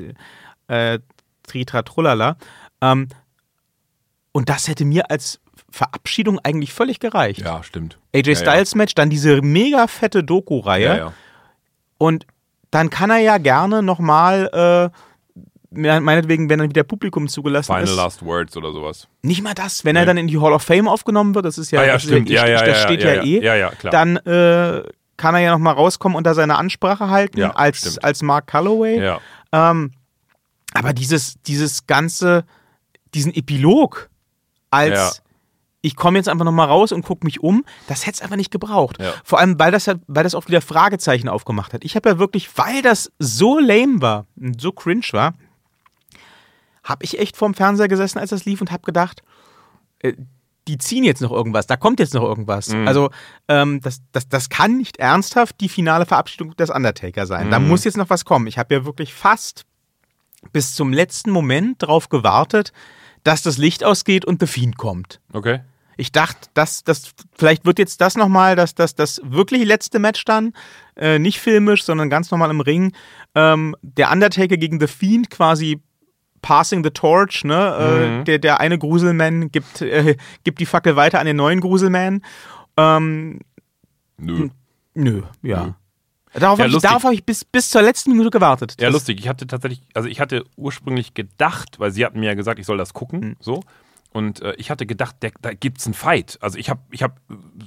[0.68, 1.00] äh,
[1.44, 2.38] tritra trullala.
[2.82, 3.10] Ähm,
[4.32, 7.42] und das hätte mir als Verabschiedung eigentlich völlig gereicht.
[7.42, 7.98] Ja, stimmt.
[8.14, 10.86] AJ Ja, Styles Match, dann diese mega fette Doku-Reihe.
[10.86, 11.14] Ja, ja.
[11.98, 12.26] Und
[12.72, 14.98] dann kann er ja gerne nochmal, äh,
[15.72, 17.96] meinetwegen, wenn dann wieder Publikum zugelassen Final ist.
[17.96, 19.08] Last Words oder sowas.
[19.22, 20.06] Nicht mal das, wenn er Nee.
[20.08, 22.30] dann in die Hall of Fame aufgenommen wird, das ist ja, Ah, ja, das, stimmt.
[22.30, 23.44] ja, Ja, das steht ja, ja, eh.
[23.44, 23.92] Ja, ja, klar.
[23.92, 24.84] Dann äh,
[25.18, 28.04] kann er ja nochmal rauskommen und da seine Ansprache halten Ja, als, stimmt.
[28.04, 29.02] als Mark Calloway.
[29.04, 29.20] Ja.
[29.52, 29.92] Ähm,
[30.74, 32.46] aber dieses, dieses ganze,
[33.14, 34.10] diesen Epilog
[34.70, 35.12] als Ja.
[35.82, 38.52] ich komme jetzt einfach nochmal raus und gucke mich um, das hätte es einfach nicht
[38.52, 38.98] gebraucht.
[39.02, 39.14] Ja.
[39.24, 41.84] Vor allem, weil das, ja, weil das auch wieder Fragezeichen aufgemacht hat.
[41.84, 45.34] Ich habe ja wirklich, weil das so lame war und so cringe war,
[46.88, 49.22] habe ich echt vorm Fernseher gesessen, als das lief und habe gedacht,
[50.00, 50.14] äh,
[50.68, 52.70] die ziehen jetzt noch irgendwas, da kommt jetzt noch irgendwas.
[52.70, 52.88] Mhm.
[52.88, 53.10] Also
[53.48, 57.50] ähm, das, das, das kann nicht ernsthaft die finale Verabschiedung des Undertaker sein.
[57.52, 57.70] Da Mhm.
[57.70, 58.48] muss jetzt noch was kommen.
[58.48, 59.66] Ich habe ja wirklich fast
[60.52, 62.74] bis zum letzten Moment darauf gewartet,
[63.24, 65.20] dass das Licht ausgeht und The Fiend kommt.
[65.34, 65.62] Okay.
[66.00, 70.26] Ich dachte, dass das vielleicht wird jetzt das nochmal, dass das das wirklich letzte Match
[70.26, 70.54] dann,
[70.96, 72.94] äh, nicht filmisch, sondern ganz normal im Ring.
[73.36, 75.82] Ähm, der Undertaker gegen The Fiend quasi
[76.42, 78.20] passing the torch, ne?
[78.22, 82.22] Äh, der, der eine Gruselman gibt, äh, gibt die Fackel weiter an den neuen Gruselman.
[82.78, 83.40] Ähm,
[84.18, 84.50] Nö.
[84.94, 85.66] nö, ja.
[85.66, 85.72] Nö.
[86.34, 88.76] Darauf Ja, habe ich, darauf hab ich bis, bis zur letzten Minute gewartet.
[88.80, 89.20] Ja, lustig.
[89.20, 92.66] Ich hatte tatsächlich, also ich hatte ursprünglich gedacht, weil sie hatten mir ja gesagt, ich
[92.66, 93.36] soll das gucken, Mhm.
[93.40, 93.64] so.
[94.14, 96.38] Und äh, ich hatte gedacht, der, da gibt's einen Fight.
[96.42, 97.20] Also ich habe ich hab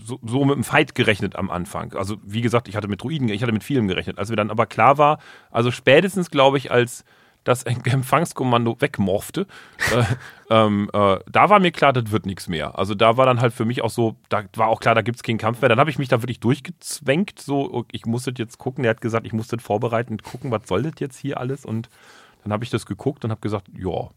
[0.04, 1.92] so, so mit einem Fight gerechnet am Anfang.
[1.94, 4.18] Also wie gesagt, ich hatte mit Druiden, ich hatte mit vielem gerechnet.
[4.18, 5.18] Als mir dann aber klar war,
[5.50, 7.04] also spätestens glaube ich, als
[7.44, 9.46] das Empfangskommando wegmorfte,
[9.94, 10.04] äh,
[10.50, 12.78] ähm, äh, da war mir klar, das wird nichts mehr.
[12.78, 15.16] Also da war dann halt für mich auch so, da war auch klar, da gibt
[15.16, 15.68] es keinen Kampf mehr.
[15.68, 18.82] Dann habe ich mich da wirklich durchgezwängt, so, ich muss das jetzt gucken.
[18.82, 21.64] Der hat gesagt, ich muss das vorbereiten und gucken, was soll das jetzt hier alles
[21.64, 21.88] und
[22.44, 24.10] Dann habe ich das geguckt und habe gesagt, ja,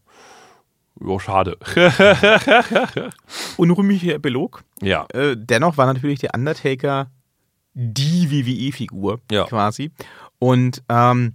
[1.00, 1.58] ja, schade.
[3.56, 4.62] Unrühmlicher Epilog.
[4.80, 5.06] ja.
[5.12, 7.10] Äh, dennoch war natürlich der Undertaker
[7.74, 9.44] die WWE-Figur Ja.
[9.44, 9.90] quasi.
[10.38, 11.34] Und ähm,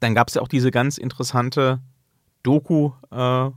[0.00, 1.80] dann gab es ja auch diese ganz interessante
[2.42, 3.50] Doku äh,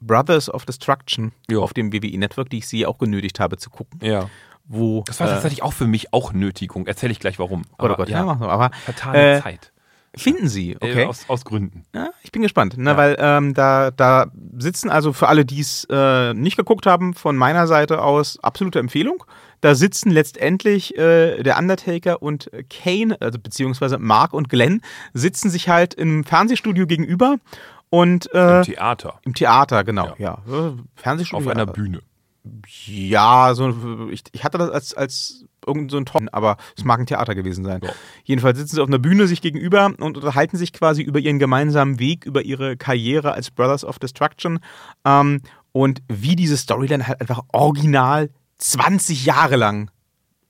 [0.00, 1.58] Brothers of Destruction Ja.
[1.58, 4.00] auf dem WWE-Network, die ich sie auch genötigt habe zu gucken.
[4.02, 4.28] Ja.
[4.66, 6.86] Wo, Das war äh, tatsächlich auch für mich auch Nötigung.
[6.86, 7.64] Erzähle ich gleich warum.
[7.76, 8.48] Gott, oh Gott, ja, wir.
[8.48, 9.72] Aber vertane äh, Zeit.
[10.16, 11.02] Finden Sie, okay.
[11.02, 11.84] Äh, aus, aus Gründen.
[11.94, 12.96] Ja, ich bin gespannt, ne, Ja.
[12.96, 17.36] weil ähm, da, da sitzen also für alle, die es äh, nicht geguckt haben, von
[17.36, 19.24] meiner Seite aus absolute Empfehlung.
[19.60, 24.82] Da sitzen letztendlich äh, der Undertaker und Kane, also beziehungsweise Mark und Glenn,
[25.14, 27.36] sitzen sich halt im Fernsehstudio gegenüber
[27.90, 29.20] und äh, Im Theater.
[29.24, 30.42] im Theater, genau, ja.
[30.48, 31.46] Äh, Fernsehstudio.
[31.46, 32.00] Auf einer aber- Bühne.
[32.86, 37.00] ja, so, ich, ich hatte das als, als irgend so ein Ton, aber es mag
[37.00, 37.80] ein Theater gewesen sein.
[37.82, 37.90] Ja.
[38.24, 41.98] Jedenfalls sitzen sie auf einer Bühne sich gegenüber und unterhalten sich quasi über ihren gemeinsamen
[41.98, 44.60] Weg, über ihre Karriere als Brothers of Destruction
[45.04, 45.40] ähm,
[45.72, 49.90] und wie diese Storyline halt einfach original 20 Jahre lang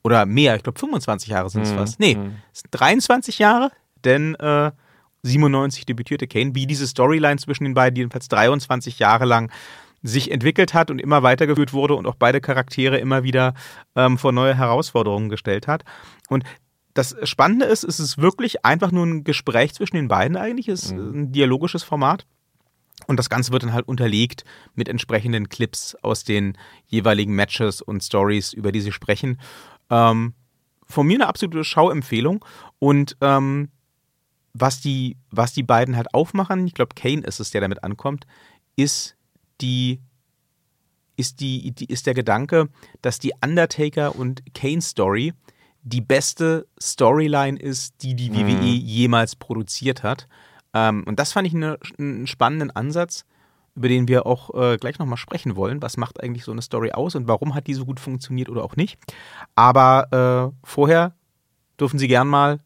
[0.03, 1.77] oder mehr, ich glaube 25 Jahre sind es Mhm.
[1.77, 1.98] fast.
[2.00, 2.35] Nee, Mhm.
[2.53, 3.70] es sind 23 Jahre,
[4.05, 4.70] denn äh,
[5.22, 9.50] 97 debütierte Kane, wie diese Storyline zwischen den beiden jedenfalls 23 Jahre lang
[10.05, 13.55] sich entwickelt hat und immer weitergeführt wurde und auch beide Charaktere immer wieder
[13.97, 15.83] ähm, vor neue Herausforderungen gestellt hat.
[16.29, 16.45] Und
[16.93, 20.85] das Spannende ist, es ist wirklich einfach nur ein Gespräch zwischen den beiden eigentlich, es
[20.85, 22.27] ist ein dialogisches Format.
[23.07, 28.05] Und das Ganze wird dann halt unterlegt mit entsprechenden Clips aus den jeweiligen Matches und
[28.05, 29.40] Stories, über die sie sprechen.
[29.90, 30.35] Ähm,
[30.87, 32.45] von mir eine absolute Schauempfehlung.
[32.79, 33.71] Und ähm,
[34.53, 38.27] was, die, was die beiden halt aufmachen, ich glaube, Kane ist es, der damit ankommt,
[38.77, 39.17] ist
[39.61, 40.01] die,
[41.17, 42.69] ist die, die ist der Gedanke,
[43.03, 45.33] dass die Undertaker und Kane Story
[45.83, 50.27] die beste Storyline ist, die die WWE jemals produziert hat.
[50.73, 53.27] Ähm, und das fand ich eine, einen spannenden Ansatz,
[53.77, 55.83] über den wir auch äh, gleich nochmal sprechen wollen.
[55.83, 58.64] Was macht eigentlich so eine Story aus und warum hat die so gut funktioniert oder
[58.64, 58.99] auch nicht?
[59.55, 61.14] Aber äh, vorher
[61.79, 62.61] dürfen Sie gern mal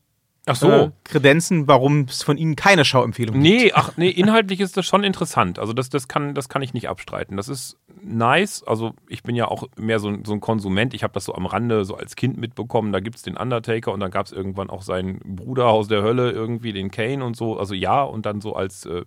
[0.49, 0.71] Ach so.
[0.71, 3.43] äh, kredenzen, warum es von Ihnen keine Schauempfehlung gibt.
[3.43, 5.59] Nee, ach nee, inhaltlich ist das schon interessant.
[5.59, 7.37] Also das, das, kann, das kann ich nicht abstreiten.
[7.37, 8.63] Das ist nice.
[8.67, 10.95] Also ich bin ja auch mehr so ein, so ein Konsument.
[10.95, 12.93] Ich habe das so am Rande so als Kind mitbekommen.
[12.93, 16.03] Da gibt es den Undertaker und dann gab es irgendwann auch seinen Bruder aus der
[16.03, 17.59] Hölle, irgendwie den Kane und so.
[17.59, 19.05] Also ja, und dann so als äh,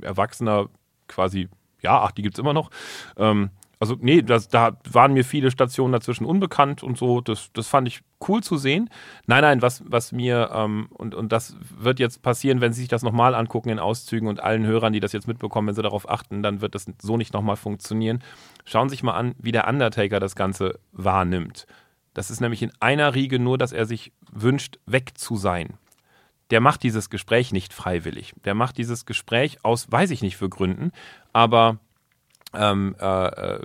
[0.00, 0.68] Erwachsener
[1.08, 1.48] quasi,
[1.82, 2.70] ja, ach, die gibt es immer noch.
[3.16, 7.20] Ähm, also nee, das, da waren mir viele Stationen dazwischen unbekannt und so.
[7.20, 8.88] Das, das fand ich cool zu sehen.
[9.26, 12.88] Nein, nein, was, was mir, ähm, und, und das wird jetzt passieren, wenn Sie sich
[12.88, 16.08] das nochmal angucken in Auszügen und allen Hörern, die das jetzt mitbekommen, wenn sie darauf
[16.08, 18.22] achten, dann wird das so nicht nochmal funktionieren.
[18.64, 21.66] Schauen Sie sich mal an, wie der Undertaker das Ganze wahrnimmt.
[22.14, 25.74] Das ist nämlich in einer Riege nur, dass er sich wünscht, weg zu sein.
[26.50, 28.32] Der macht dieses Gespräch nicht freiwillig.
[28.44, 30.92] Der macht dieses Gespräch aus, weiß ich nicht für Gründen,
[31.34, 31.78] aber
[32.54, 33.60] ähm, äh, äh,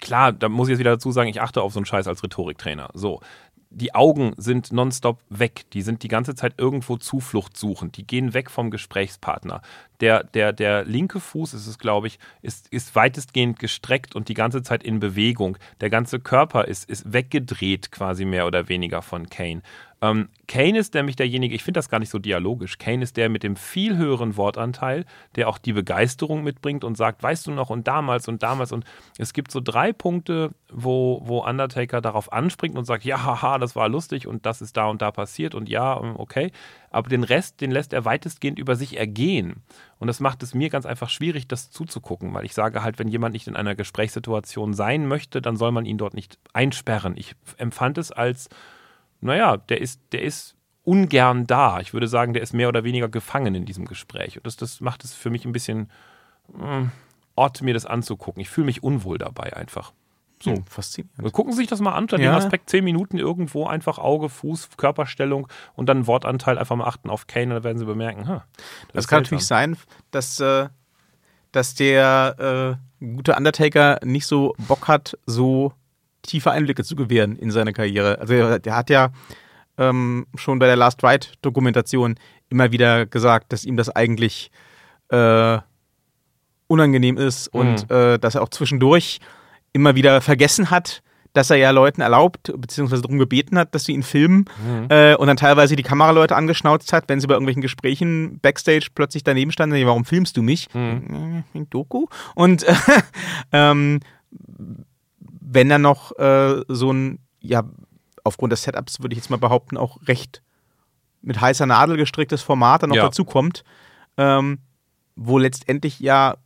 [0.00, 2.22] klar, da muss ich jetzt wieder dazu sagen, ich achte auf so einen Scheiß als
[2.22, 2.90] Rhetoriktrainer.
[2.94, 3.20] So.
[3.74, 5.62] Die Augen sind nonstop weg.
[5.72, 7.96] Die sind die ganze Zeit irgendwo Zuflucht suchend.
[7.96, 9.62] Die gehen weg vom Gesprächspartner.
[10.00, 14.34] Der, der, der linke Fuß ist es, glaube ich, ist, ist weitestgehend gestreckt und die
[14.34, 15.56] ganze Zeit in Bewegung.
[15.80, 19.62] Der ganze Körper ist, ist weggedreht, quasi mehr oder weniger von Kane.
[20.02, 22.76] Ähm, Kane ist nämlich derjenige, ich finde das gar nicht so dialogisch.
[22.76, 27.22] Kane ist der mit dem viel höheren Wortanteil, der auch die Begeisterung mitbringt und sagt,
[27.22, 28.72] weißt du noch, und damals und damals.
[28.72, 28.84] Und
[29.16, 33.76] es gibt so drei Punkte, wo, wo Undertaker darauf anspringt und sagt, ja, haha, das
[33.76, 36.50] war lustig und das ist da und da passiert und ja, ähm, okay.
[36.90, 39.62] Aber den Rest, den lässt er weitestgehend über sich ergehen.
[40.00, 43.06] Und das macht es mir ganz einfach schwierig, das zuzugucken, weil ich sage halt, wenn
[43.06, 47.14] jemand nicht in einer Gesprächssituation sein möchte, dann soll man ihn dort nicht einsperren.
[47.16, 48.48] Ich empfand es als
[49.22, 50.54] naja, der ist, der ist
[50.84, 51.80] ungern da.
[51.80, 54.36] Ich würde sagen, der ist mehr oder weniger gefangen in diesem Gespräch.
[54.36, 55.90] Und das, das macht es für mich ein bisschen
[56.60, 56.84] äh,
[57.34, 58.42] Ort, mir das anzugucken.
[58.42, 59.92] Ich fühle mich unwohl dabei einfach.
[60.42, 60.50] So.
[60.50, 61.32] Hm, faszinierend.
[61.32, 62.32] Gucken Sie sich das mal an, unter Ja.
[62.32, 67.08] dem Aspekt 10 Minuten irgendwo einfach Auge, Fuß, Körperstellung und dann Wortanteil einfach mal achten
[67.10, 68.44] auf Kane, dann werden Sie bemerken, ha,
[68.92, 69.76] Das ist kann natürlich sein,
[70.10, 70.68] dass, äh,
[71.52, 75.72] dass der äh, gute Undertaker nicht so Bock hat, so
[76.22, 78.18] tiefe Einblicke zu gewähren in seine Karriere.
[78.18, 79.10] Also der, der hat ja
[79.78, 82.16] ähm, schon bei der Last Ride Dokumentation
[82.48, 84.50] immer wieder gesagt, dass ihm das eigentlich
[85.08, 85.58] äh,
[86.68, 89.20] unangenehm ist und äh, dass er auch zwischendurch
[89.72, 93.92] immer wieder vergessen hat, dass er ja Leuten erlaubt, beziehungsweise darum gebeten hat, dass sie
[93.92, 94.44] ihn filmen
[94.90, 99.24] äh, und dann teilweise die Kameraleute angeschnauzt hat, wenn sie bei irgendwelchen Gesprächen backstage plötzlich
[99.24, 100.68] daneben standen, "Nee, warum filmst du mich?
[100.74, 101.44] Mhm.
[101.54, 102.06] Äh, Doku?
[102.34, 102.74] Und äh,
[103.52, 104.00] ähm,
[105.54, 107.64] wenn dann noch äh, so ein, ja,
[108.24, 110.42] aufgrund des Setups würde ich jetzt mal behaupten, auch recht
[111.22, 113.04] mit heißer Nadel gestricktes Format dann noch Ja.
[113.04, 113.64] dazu kommt,
[114.16, 114.58] ähm,
[115.16, 116.36] wo letztendlich ja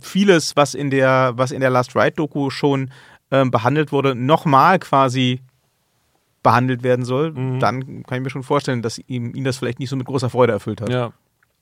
[0.00, 2.90] vieles, was in der, was in der Last Ride-Doku schon
[3.30, 5.40] ähm, behandelt wurde, nochmal quasi
[6.42, 7.58] behandelt werden soll, mhm.
[7.58, 10.30] dann kann ich mir schon vorstellen, dass ihm, ihn das vielleicht nicht so mit großer
[10.30, 10.90] Freude erfüllt hat.
[10.90, 11.12] Ja.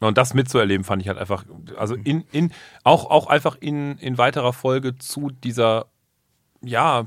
[0.01, 1.44] Und das mitzuerleben, fand ich halt einfach,
[1.79, 5.87] also in, in, auch, auch einfach in, in weiterer Folge zu dieser,
[6.66, 7.07] ja,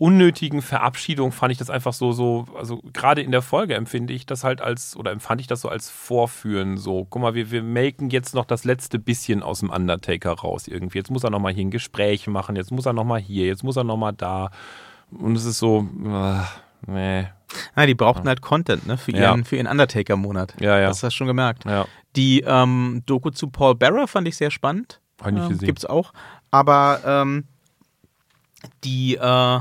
[0.00, 4.24] unnötigen Verabschiedung fand ich das einfach so, so, also gerade in der Folge empfinde ich
[4.24, 7.62] das halt als, oder empfand ich das so als Vorführen, so, guck mal, wir, wir
[7.62, 10.96] melken jetzt noch das letzte bisschen aus dem Undertaker raus irgendwie.
[10.96, 13.76] Jetzt muss er nochmal hier ein Gespräch machen, jetzt muss er nochmal hier, jetzt muss
[13.76, 14.50] er nochmal da.
[15.10, 17.26] Und es ist so, äh, nee.
[17.76, 19.44] Ja, die brauchten halt Content, ne, für ihren, ja.
[19.44, 20.54] für ihren Undertaker-Monat.
[20.60, 20.88] Ja, ja.
[20.88, 21.66] Das hast du schon gemerkt.
[21.66, 21.84] Ja.
[22.16, 25.02] Die ähm, Doku zu Paul Bearer fand ich sehr spannend.
[25.20, 25.66] Hab ich nicht ähm, gesehen.
[25.66, 26.14] Gibt's auch.
[26.50, 27.44] Aber ähm,
[28.84, 29.60] die, äh,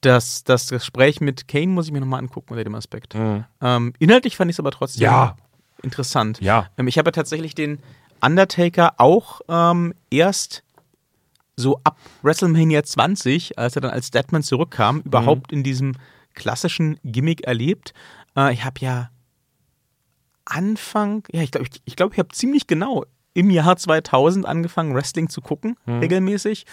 [0.00, 3.14] das, das Gespräch mit Kane muss ich mir nochmal angucken unter dem Aspekt.
[3.14, 3.44] Mhm.
[3.60, 5.36] Ähm, inhaltlich fand ich es aber trotzdem Ja.
[5.82, 6.40] interessant.
[6.40, 6.68] Ja.
[6.76, 7.78] Ähm, ich habe ja tatsächlich den
[8.20, 10.64] Undertaker auch ähm, erst
[11.56, 15.94] so ab WrestleMania 20, als er dann als Deadman zurückkam, überhaupt in diesem
[16.34, 17.92] klassischen Gimmick erlebt.
[18.36, 19.10] Äh, ich habe ja
[20.44, 24.94] Anfang, ja, ich glaube, ich, ich, glaub, ich habe ziemlich genau im Jahr 2000 angefangen,
[24.94, 26.64] Wrestling zu gucken, regelmäßig.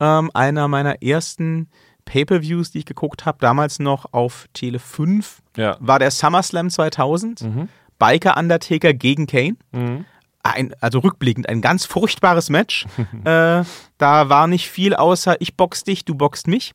[0.00, 1.68] Ähm, einer meiner ersten
[2.04, 5.76] Pay-per-Views, die ich geguckt habe, damals noch auf Tele 5, Ja.
[5.80, 7.42] war der SummerSlam 2000.
[7.42, 7.68] Mhm.
[7.98, 9.56] Biker Undertaker gegen Kane.
[9.72, 10.04] Mhm.
[10.44, 12.86] Ein, also rückblickend, ein ganz furchtbares Match.
[13.24, 13.64] äh,
[13.98, 16.72] da war nicht viel außer ich box dich, du boxt mich.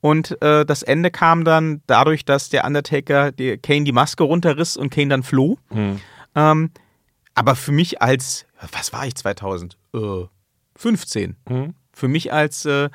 [0.00, 4.76] Und äh, das Ende kam dann dadurch, dass der Undertaker der Kane die Maske runterriss
[4.76, 5.58] und Kane dann floh.
[5.70, 6.00] Mhm.
[6.34, 6.70] Ähm,
[7.34, 9.76] aber für mich als, was war ich 2000?
[9.94, 10.24] Äh,
[10.76, 11.36] 15.
[11.48, 11.74] Mhm.
[11.92, 12.88] Für mich als, äh,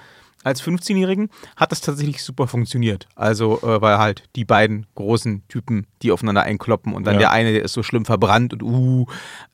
[0.43, 3.07] als 15-Jährigen hat das tatsächlich super funktioniert.
[3.15, 7.19] Also, äh, weil halt die beiden großen Typen, die aufeinander einkloppen und dann Ja.
[7.19, 9.05] der eine, der ist so schlimm verbrannt und uh,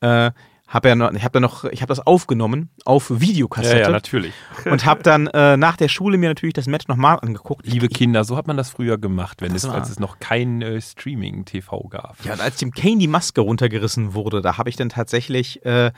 [0.02, 0.32] äh,
[0.74, 3.90] hab ja noch, ich habe da noch, ich habe das aufgenommen auf Ja, Videokassette ja,
[3.90, 4.34] natürlich.
[4.66, 7.68] und habe dann äh, nach der Schule mir natürlich das Match nochmal angeguckt.
[7.68, 10.82] Liebe Kinder, so hat man das früher gemacht, wenn es, als es noch kein äh,
[10.82, 12.18] Streaming-TV gab.
[12.26, 15.92] Ja, und als dem Kane die Maske runtergerissen wurde, da habe ich dann tatsächlich äh,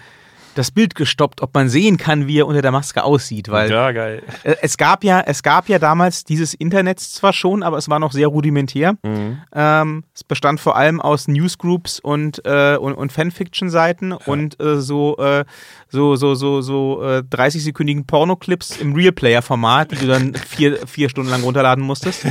[0.56, 3.92] das Bild gestoppt, ob man sehen kann, wie er unter der Maske aussieht, weil ja,
[3.92, 4.24] geil.
[4.44, 8.00] Äh, Es gab ja, es gab ja damals dieses Internet zwar schon, aber es war
[8.00, 8.98] noch sehr rudimentär.
[9.04, 9.38] Mhm.
[9.54, 15.18] Ähm, es bestand vor allem aus Newsgroups und, äh, und, und Fanfiction-Seiten und äh, so,
[15.18, 15.46] äh,
[15.90, 21.30] so, so, so, so äh, 30-sekündigen Pornoclips im Real-Player-Format, die du dann vier, vier Stunden
[21.30, 22.26] lang runterladen musstest.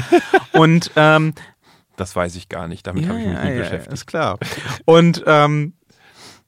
[0.52, 1.34] Und ähm,
[1.96, 3.92] Das weiß ich gar nicht, damit habe ich mich nie beschäftigt.
[3.92, 4.38] ist klar.
[4.86, 5.74] Und ähm,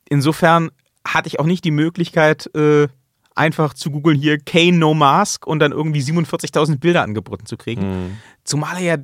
[0.08, 0.70] insofern
[1.06, 2.88] hatte ich auch nicht die Möglichkeit, äh,
[3.34, 7.82] einfach zu googeln hier Kane No Mask und dann irgendwie 47.000 Bilder angeboten zu kriegen.
[8.06, 8.16] Mhm.
[8.44, 8.96] Zumal er ja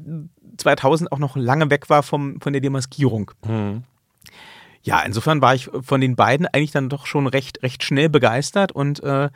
[0.57, 3.31] 2000 auch noch lange weg war vom, von der Demaskierung.
[3.47, 3.85] Mhm.
[4.83, 8.73] Ja, insofern war ich von den beiden eigentlich dann doch schon recht, recht schnell begeistert
[8.73, 9.29] und äh,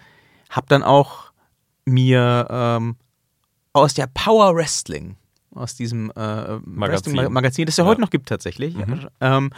[0.51, 1.31] habe dann auch
[1.85, 2.97] mir ähm,
[3.73, 5.17] aus der Power Wrestling,
[5.55, 7.15] aus diesem äh, Magazin.
[7.17, 7.91] Wrestling Magazin, das es ja, Ja.
[7.91, 9.07] heute noch gibt tatsächlich, Mhm.
[9.21, 9.51] ähm,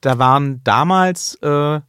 [0.00, 1.80] da waren damals äh,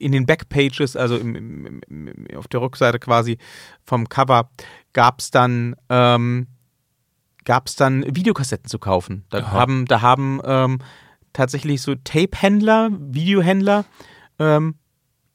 [0.00, 3.38] in den Backpages, also im, im, im, auf der Rückseite quasi
[3.84, 4.50] vom Cover,
[4.92, 6.48] gab es dann ähm,
[7.48, 9.24] gab's dann Videokassetten zu kaufen.
[9.30, 9.52] Da Aha.
[9.52, 10.78] haben, da haben ähm,
[11.32, 13.86] tatsächlich so Tape-Händler, Videohändler
[14.38, 14.74] ähm,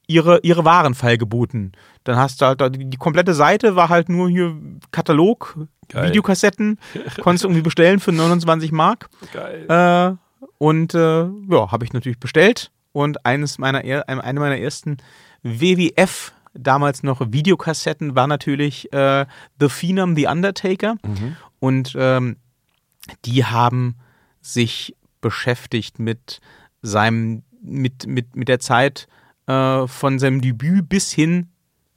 [0.06, 1.72] ihre, ihre Waren feilgeboten.
[2.04, 4.56] Dann hast du halt, die komplette Seite war halt nur hier
[4.92, 5.58] Katalog,
[5.90, 6.10] Geil.
[6.10, 6.80] Videokassetten,
[7.22, 9.10] konntest du irgendwie bestellen für 29 Mark.
[9.34, 9.66] Geil.
[9.68, 12.72] Äh, und äh, ja, habe ich natürlich bestellt.
[12.94, 14.98] Und eines meiner, er- eine meiner ersten
[15.42, 19.26] WWF, damals noch Videokassetten, war natürlich äh,
[19.60, 20.96] The Phenom, The Undertaker.
[21.04, 21.36] Mhm.
[21.60, 22.38] Und ähm,
[23.26, 23.96] die haben
[24.42, 26.40] sich beschäftigt mit
[26.82, 29.08] seinem, mit, mit, mit der Zeit
[29.48, 31.50] äh, von seinem Debüt bis hin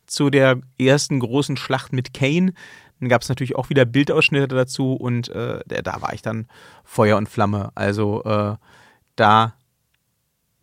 [0.07, 2.53] zu der ersten großen Schlacht mit Kane.
[3.01, 6.47] Dann gab es natürlich auch wieder Bildausschnitte dazu und äh, da war ich dann
[6.85, 7.71] Feuer und Flamme.
[7.75, 8.55] Also äh,
[9.17, 9.55] da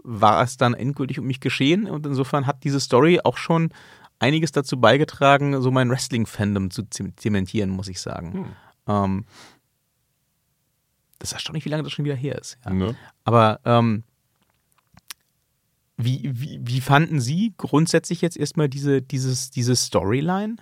[0.03, 3.69] war es dann endgültig um mich geschehen und insofern hat diese Story auch schon
[4.19, 8.33] einiges dazu beigetragen, so mein Wrestling-Fandom zu zem- zementieren, muss ich sagen.
[8.33, 8.45] Hm.
[8.87, 9.25] Ähm,
[11.19, 12.57] das ist erstaunlich, wie lange das schon wieder her ist.
[12.65, 12.73] Ja.
[12.73, 12.95] Ne?
[13.23, 14.03] Aber ähm,
[15.97, 20.57] wie, wie, wie fanden Sie grundsätzlich jetzt erstmal diese, dieses, diese Storyline?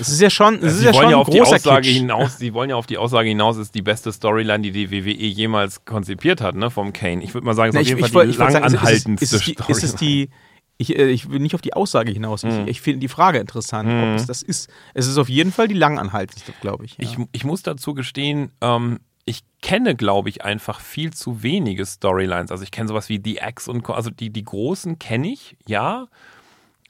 [0.00, 1.96] Es ist ja schon, es ist Sie ja wollen schon ja auf die Aussage Kitsch.
[1.96, 5.10] hinaus, sie wollen ja auf die Aussage hinaus, ist die beste Storyline, die die WWE
[5.26, 7.22] jemals konzipiert hat, ne, vom Kane.
[7.22, 9.24] Ich würde mal sagen, es ist auf jeden Fall wollt- die wollt sagen, ist langanhaltendste
[9.24, 10.30] ist, es die, ist es die
[10.78, 12.44] ich, äh, ich will nicht auf die Aussage hinaus.
[12.44, 12.68] Ich, Mhm.
[12.68, 14.68] ich finde die Frage interessant, ob es das ist.
[14.92, 16.92] Es ist auf jeden Fall die langanhaltendste, glaube ich.
[16.98, 17.04] Ja.
[17.04, 22.50] Ich, ich muss dazu gestehen, ähm, ich kenne, glaube ich, einfach viel zu wenige Storylines.
[22.50, 23.94] Also ich kenne sowas wie The X und Co.
[23.94, 26.08] Also die, die großen kenne ich, ja.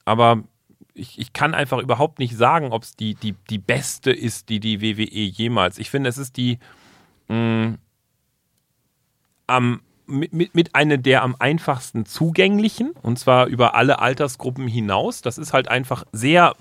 [0.05, 0.43] Aber
[0.97, 4.61] ich, ich kann einfach überhaupt nicht sagen, ob es die, die, die beste ist, die
[4.61, 5.79] die WWE jemals.
[5.79, 6.59] Ich finde, es ist die
[7.29, 7.79] mh, mm,
[9.47, 15.21] am mit, mit, mit einer der am einfachsten zugänglichen und zwar über alle Altersgruppen hinaus.
[15.21, 16.55] Das ist halt einfach sehr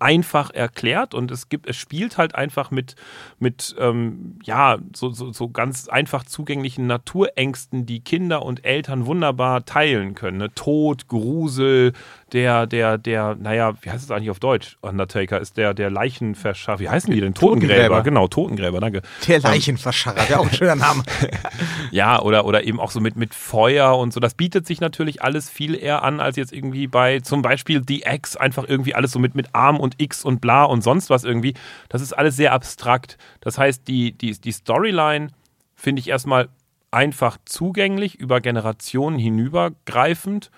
[0.00, 2.96] einfach erklärt und es gibt, es spielt halt einfach mit,
[3.38, 9.64] mit ähm, ja, so, so, so ganz einfach zugänglichen Naturängsten, die Kinder und Eltern wunderbar
[9.64, 10.38] teilen können.
[10.38, 10.52] Ne?
[10.54, 11.92] Tod, Grusel,
[12.32, 14.78] der, der, der, naja, wie heißt es eigentlich auf Deutsch?
[14.80, 16.80] Undertaker ist der, der Leichenverschaffer.
[16.80, 17.34] Wie heißen die denn?
[17.34, 17.74] Totengräber.
[17.74, 18.02] Totengräber.
[18.02, 19.02] Genau, Totengräber, danke.
[19.26, 21.02] Der Leichenverscharrer, der auch ein schöner Name.
[21.90, 24.20] ja, oder, oder eben auch so mit, mit Feuer und so.
[24.20, 28.04] Das bietet sich natürlich alles viel eher an, als jetzt irgendwie bei zum Beispiel The
[28.06, 31.24] X, einfach irgendwie alles so mit, mit Arm und X und bla und sonst was
[31.24, 31.54] irgendwie.
[31.88, 33.18] Das ist alles sehr abstrakt.
[33.40, 35.28] Das heißt, die, die, die Storyline
[35.74, 36.48] finde ich erstmal
[36.90, 40.50] einfach zugänglich, über Generationen hinübergreifend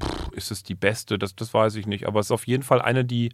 [0.00, 1.18] Pff, ist es die beste?
[1.18, 2.06] Das, das weiß ich nicht.
[2.06, 3.30] Aber es ist auf jeden Fall eine, die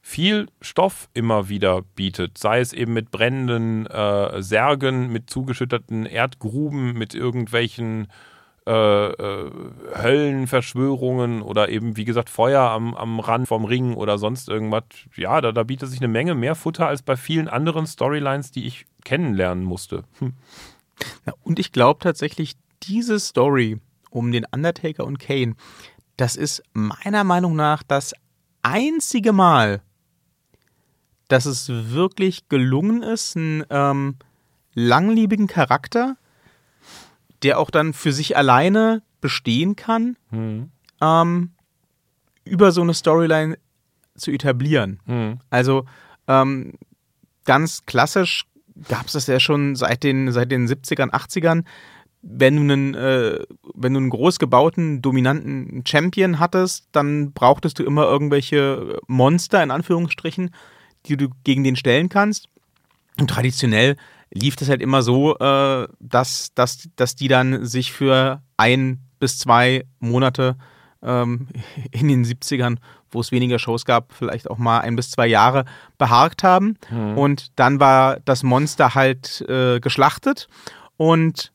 [0.00, 2.38] viel Stoff immer wieder bietet.
[2.38, 8.08] Sei es eben mit brennenden äh, Särgen, mit zugeschütteten Erdgruben, mit irgendwelchen
[8.66, 9.50] äh, äh,
[10.00, 14.84] Höllenverschwörungen oder eben, wie gesagt, Feuer am, am Rand vom Ring oder sonst irgendwas.
[15.16, 18.66] Ja, da, da bietet sich eine Menge mehr Futter als bei vielen anderen Storylines, die
[18.66, 20.04] ich kennenlernen musste.
[20.18, 20.34] Hm.
[21.26, 25.54] Ja, und ich glaube tatsächlich, diese Story um den Undertaker und Kane.
[26.16, 28.12] Das ist meiner Meinung nach das
[28.62, 29.82] einzige Mal,
[31.28, 34.16] dass es wirklich gelungen ist, einen ähm,
[34.74, 36.16] langlebigen Charakter,
[37.42, 40.70] der auch dann für sich alleine bestehen kann, mhm.
[41.00, 41.50] ähm,
[42.44, 43.56] über so eine Storyline
[44.16, 45.00] zu etablieren.
[45.06, 45.38] Mhm.
[45.50, 45.84] Also
[46.28, 46.74] ähm,
[47.44, 48.44] ganz klassisch
[48.88, 51.64] gab es das ja schon seit den, seit den 70ern, 80ern,
[52.22, 53.40] wenn du einen, äh,
[53.74, 59.72] wenn du einen groß gebauten, dominanten Champion hattest, dann brauchtest du immer irgendwelche Monster, in
[59.72, 60.50] Anführungsstrichen,
[61.06, 62.48] die du gegen den stellen kannst.
[63.18, 63.96] Und traditionell
[64.32, 69.38] lief das halt immer so, äh, dass, dass, dass die dann sich für ein bis
[69.38, 70.56] zwei Monate
[71.02, 71.48] ähm,
[71.90, 72.78] in den 70ern,
[73.10, 75.64] wo es weniger Shows gab, vielleicht auch mal ein bis zwei Jahre
[75.98, 76.78] beharkt haben.
[76.90, 77.18] Mhm.
[77.18, 80.48] Und dann war das Monster halt äh, geschlachtet.
[80.96, 81.52] Und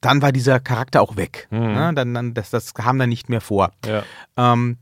[0.00, 1.48] dann war dieser Charakter auch weg.
[1.50, 1.58] Mhm.
[1.58, 1.92] Ne?
[1.94, 3.72] Dann, dann, das, das kam dann nicht mehr vor.
[3.84, 4.04] Ja.
[4.36, 4.78] Ähm,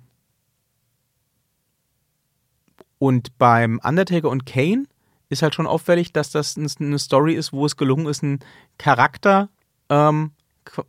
[2.99, 4.85] und beim Undertaker und Kane
[5.29, 8.41] ist halt schon auffällig, dass das eine Story ist, wo es gelungen ist, einen
[8.79, 9.49] Charakter
[9.89, 10.33] ähm,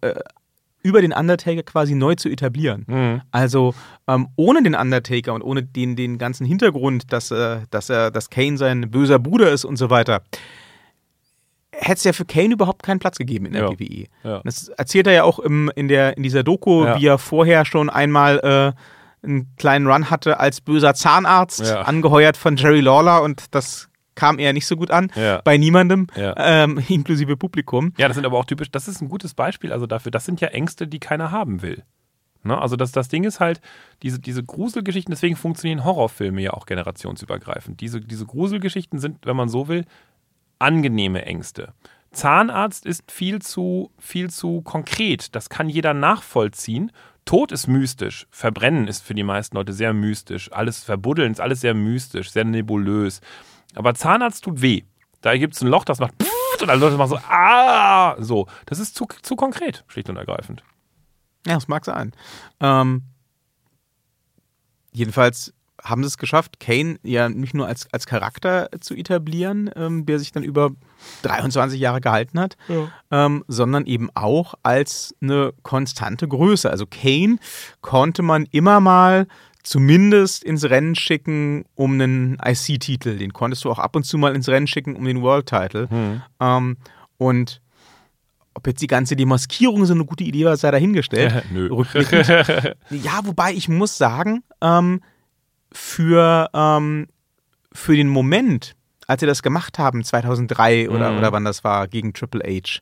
[0.02, 0.16] äh,
[0.84, 2.86] über den Undertaker quasi neu zu etablieren.
[2.88, 3.22] Mhm.
[3.32, 3.74] Also
[4.08, 8.30] ähm, ohne den Undertaker und ohne den, den ganzen Hintergrund, dass, äh, dass er, dass
[8.30, 10.22] Kane sein böser Bruder ist und so weiter,
[11.72, 13.70] hätte es ja für Kane überhaupt keinen Platz gegeben in der ja.
[13.70, 14.06] WWE.
[14.24, 14.42] Ja.
[14.44, 17.00] Das erzählt er ja auch im, in, der, in dieser Doku, ja.
[17.00, 22.56] wie er vorher schon einmal äh, einen kleinen Run hatte als böser Zahnarzt, angeheuert von
[22.56, 25.10] Jerry Lawler und das kam eher nicht so gut an
[25.46, 27.94] bei niemandem, ähm, inklusive Publikum.
[27.98, 30.42] Ja, das sind aber auch typisch, das ist ein gutes Beispiel also dafür, das sind
[30.42, 31.84] ja Ängste, die keiner haben will.
[32.44, 32.60] Ne?
[32.60, 33.62] Also das, das Ding ist halt,
[34.02, 37.80] diese, diese Gruselgeschichten, deswegen funktionieren Horrorfilme ja auch generationsübergreifend.
[37.80, 39.86] Diese, diese Gruselgeschichten sind, wenn man so will,
[40.60, 41.74] angenehme Ängste.
[42.12, 45.36] Zahnarzt ist viel zu, viel zu konkret.
[45.36, 46.92] Das kann jeder nachvollziehen.
[47.26, 48.26] Tod ist mystisch.
[48.32, 50.52] Verbrennen ist für die meisten Leute sehr mystisch.
[50.52, 53.22] Alles verbuddeln ist alles sehr mystisch, sehr nebulös.
[53.76, 54.84] Aber Zahnarzt tut weh.
[55.22, 56.14] Da gibt es ein Loch, das macht
[56.62, 58.48] und alle Leute machen so, ah, so.
[58.66, 60.64] Das ist zu, zu konkret, schlicht und ergreifend.
[61.46, 62.14] Ja, das mag sein.
[62.60, 63.04] Ähm,
[64.92, 65.54] jedenfalls
[65.84, 70.20] haben sie es geschafft, Kane ja nicht nur als, als Charakter zu etablieren, ähm, der
[70.20, 70.72] sich dann über
[71.22, 72.92] 23 Jahre gehalten hat, ja.
[73.12, 76.70] ähm, sondern eben auch als eine konstante Größe.
[76.70, 77.38] Also Kane
[77.82, 79.28] konnte man immer mal
[79.68, 83.18] zumindest ins Rennen schicken um einen IC-Titel.
[83.18, 85.90] Den konntest du auch ab und zu mal ins Rennen schicken um den World-Title.
[85.92, 86.22] Mhm.
[86.40, 86.78] Ähm,
[87.18, 87.62] und
[88.54, 91.44] ob jetzt die ganze Demaskierung so eine gute Idee war, sei dahingestellt.
[91.52, 91.70] Nö.
[92.90, 95.02] ja, wobei ich muss sagen, ähm,
[95.74, 97.08] für, ähm,
[97.74, 98.74] für den Moment,
[99.06, 101.18] als sie das gemacht haben, 2003 oder, mhm.
[101.18, 102.80] oder wann das war, gegen Triple H,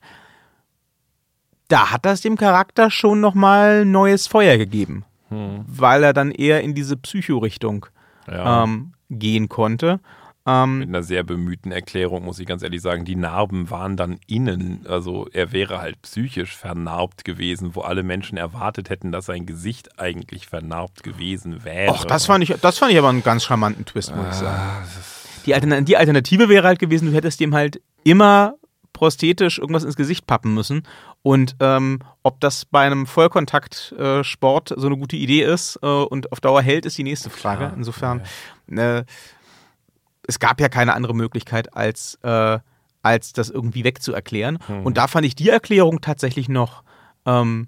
[1.67, 5.03] da hat das dem Charakter schon nochmal neues Feuer gegeben.
[5.29, 5.65] Mhm.
[5.67, 7.85] Weil er dann eher in diese Psycho-Richtung
[8.27, 8.63] ja.
[8.63, 9.99] ähm, gehen konnte.
[10.47, 13.03] Ähm, Mit einer sehr bemühten Erklärung, muss ich ganz ehrlich sagen.
[13.03, 14.85] Die Narben waren dann innen.
[14.87, 19.99] Also er wäre halt psychisch vernarbt gewesen, wo alle Menschen erwartet hätten, dass sein Gesicht
[19.99, 21.95] eigentlich vernarbt gewesen wäre.
[21.95, 24.55] Ach, das fand ich, das fand ich aber einen ganz charmanten Twist, muss ich sagen.
[24.55, 24.83] Ah,
[25.47, 28.53] die, Altern die Alternative wäre halt gewesen, du hättest dem halt immer
[28.95, 30.83] prosthetisch irgendwas ins Gesicht pappen müssen.
[31.21, 36.31] Und ähm, ob das bei einem Vollkontaktsport äh, so eine gute Idee ist äh, und
[36.31, 37.73] auf Dauer hält, ist die nächste Frage.
[37.75, 38.21] Insofern,
[38.71, 39.03] äh,
[40.27, 42.57] es gab ja keine andere Möglichkeit, als, äh,
[43.03, 44.59] als das irgendwie wegzuerklären.
[44.65, 44.85] Mhm.
[44.85, 46.81] Und da fand ich die Erklärung tatsächlich noch
[47.25, 47.67] ähm,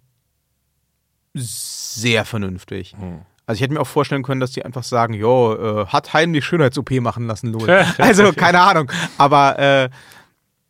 [1.33, 2.95] sehr vernünftig.
[2.97, 3.19] Hm.
[3.45, 6.45] Also ich hätte mir auch vorstellen können, dass die einfach sagen, jo, äh, hat heimlich
[6.45, 7.69] Schönheits-OP machen lassen, Lol.
[7.97, 8.91] also keine Ahnung.
[9.17, 9.89] Aber äh,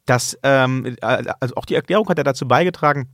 [0.08, 3.10] das, ähm, äh, also auch die Erklärung hat er dazu beigetragen,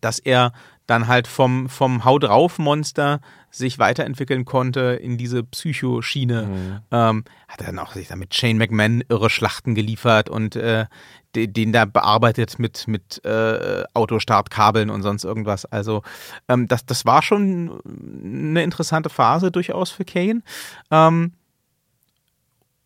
[0.00, 0.52] dass er
[0.86, 6.42] dann halt vom, vom Hau drauf Monster sich weiterentwickeln konnte in diese Psychoschiene.
[6.42, 6.78] Mhm.
[6.90, 10.86] Ähm, hat er dann auch sich da mit Shane McMahon irre Schlachten geliefert und äh,
[11.34, 15.64] den, den da bearbeitet mit, mit äh, Autostartkabeln und sonst irgendwas.
[15.64, 16.02] Also
[16.48, 17.80] ähm, das, das war schon
[18.24, 20.42] eine interessante Phase durchaus für Kane.
[20.90, 21.34] Ähm,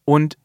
[0.04, 0.36] und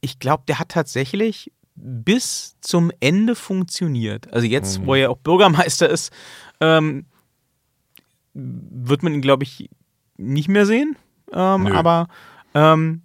[0.00, 1.50] ich glaube, der hat tatsächlich
[1.80, 4.32] bis zum Ende funktioniert.
[4.32, 4.86] Also jetzt, Mhm.
[4.86, 6.12] wo er auch Bürgermeister ist,
[6.60, 7.06] ähm,
[8.34, 9.68] wird man ihn, glaube ich,
[10.16, 10.96] nicht mehr sehen.
[11.32, 12.08] Ähm, aber
[12.54, 13.02] ähm,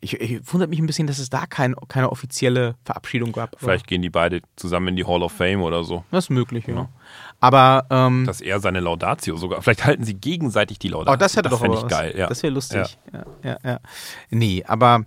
[0.00, 3.54] ich, ich wundert mich ein bisschen, dass es da kein, keine offizielle Verabschiedung gab.
[3.58, 6.04] Vielleicht gehen die beide zusammen in die Hall of Fame oder so.
[6.10, 6.74] Das ist möglich, ja.
[6.74, 6.88] Ja.
[7.40, 9.62] Aber ähm, Dass er seine Laudatio sogar.
[9.62, 11.12] Vielleicht halten sie gegenseitig die Laudatio.
[11.12, 12.14] oh, das hätte doch fänd aber ich geil.
[12.16, 12.26] Ja.
[12.26, 12.98] Das wäre lustig.
[13.12, 13.24] Ja.
[13.44, 13.80] Ja, ja,
[14.30, 15.04] Nee, aber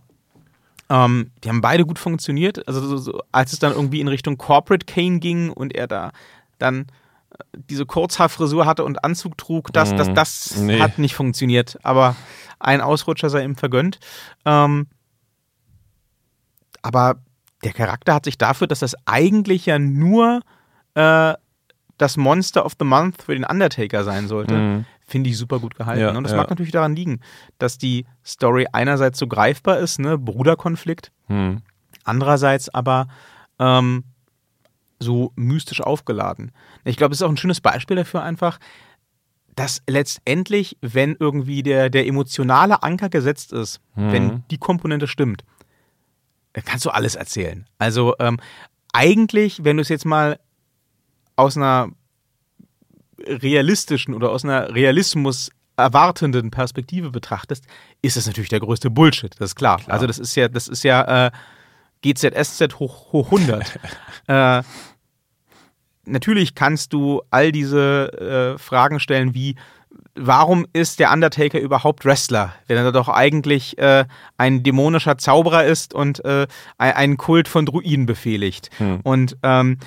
[0.89, 2.67] ähm, die haben beide gut funktioniert.
[2.67, 6.11] Also so, so, als es dann irgendwie in Richtung Corporate Kane ging und er da
[6.59, 6.81] dann
[7.31, 10.79] äh, diese Kurzhaarfrisur hatte und Anzug trug, das, das, Mm, das nee.
[10.79, 11.77] hat nicht funktioniert.
[11.83, 12.15] Aber
[12.59, 13.99] ein Ausrutscher sei ihm vergönnt.
[14.45, 14.87] Ähm,
[16.81, 17.15] aber
[17.63, 20.41] der Charakter hat sich dafür, dass das eigentlich ja nur
[20.93, 21.33] äh,
[21.97, 24.85] das Monster of the Month für den Undertaker sein sollte, Mhm.
[25.05, 26.01] Finde ich super gut gehalten.
[26.01, 26.37] Ja, und das ja.
[26.37, 27.19] mag natürlich daran liegen,
[27.59, 31.61] dass die Story einerseits so greifbar ist, ne, Bruderkonflikt, Hm.
[32.03, 33.07] andererseits aber
[33.59, 34.03] ähm,
[34.99, 36.51] so mystisch aufgeladen.
[36.83, 38.59] Ich glaube, es ist auch ein schönes Beispiel dafür einfach,
[39.55, 44.11] dass letztendlich, wenn irgendwie der, der emotionale Anker gesetzt ist, Mhm.
[44.11, 45.43] wenn die Komponente stimmt,
[46.65, 47.65] kannst du alles erzählen.
[47.77, 48.37] Also ähm,
[48.93, 50.39] eigentlich, wenn du es jetzt mal
[51.35, 51.89] aus einer
[53.27, 57.65] realistischen oder aus einer Realismus erwartenden Perspektive betrachtest,
[58.01, 59.77] ist das natürlich der größte Bullshit, das ist klar.
[59.77, 59.93] Klar.
[59.93, 61.31] Also das ist ja, das ist ja äh,
[62.01, 63.79] GZSZ hoch, hoch 100.
[64.27, 64.63] äh,
[66.05, 69.55] natürlich kannst du all diese äh, Fragen stellen wie,
[70.15, 74.05] warum ist der Undertaker überhaupt Wrestler, wenn er doch eigentlich äh,
[74.37, 76.47] ein dämonischer Zauberer ist und äh,
[76.77, 78.69] ein- einen Kult von Druiden befehligt?
[78.77, 78.99] Hm.
[79.03, 79.77] Und ähm,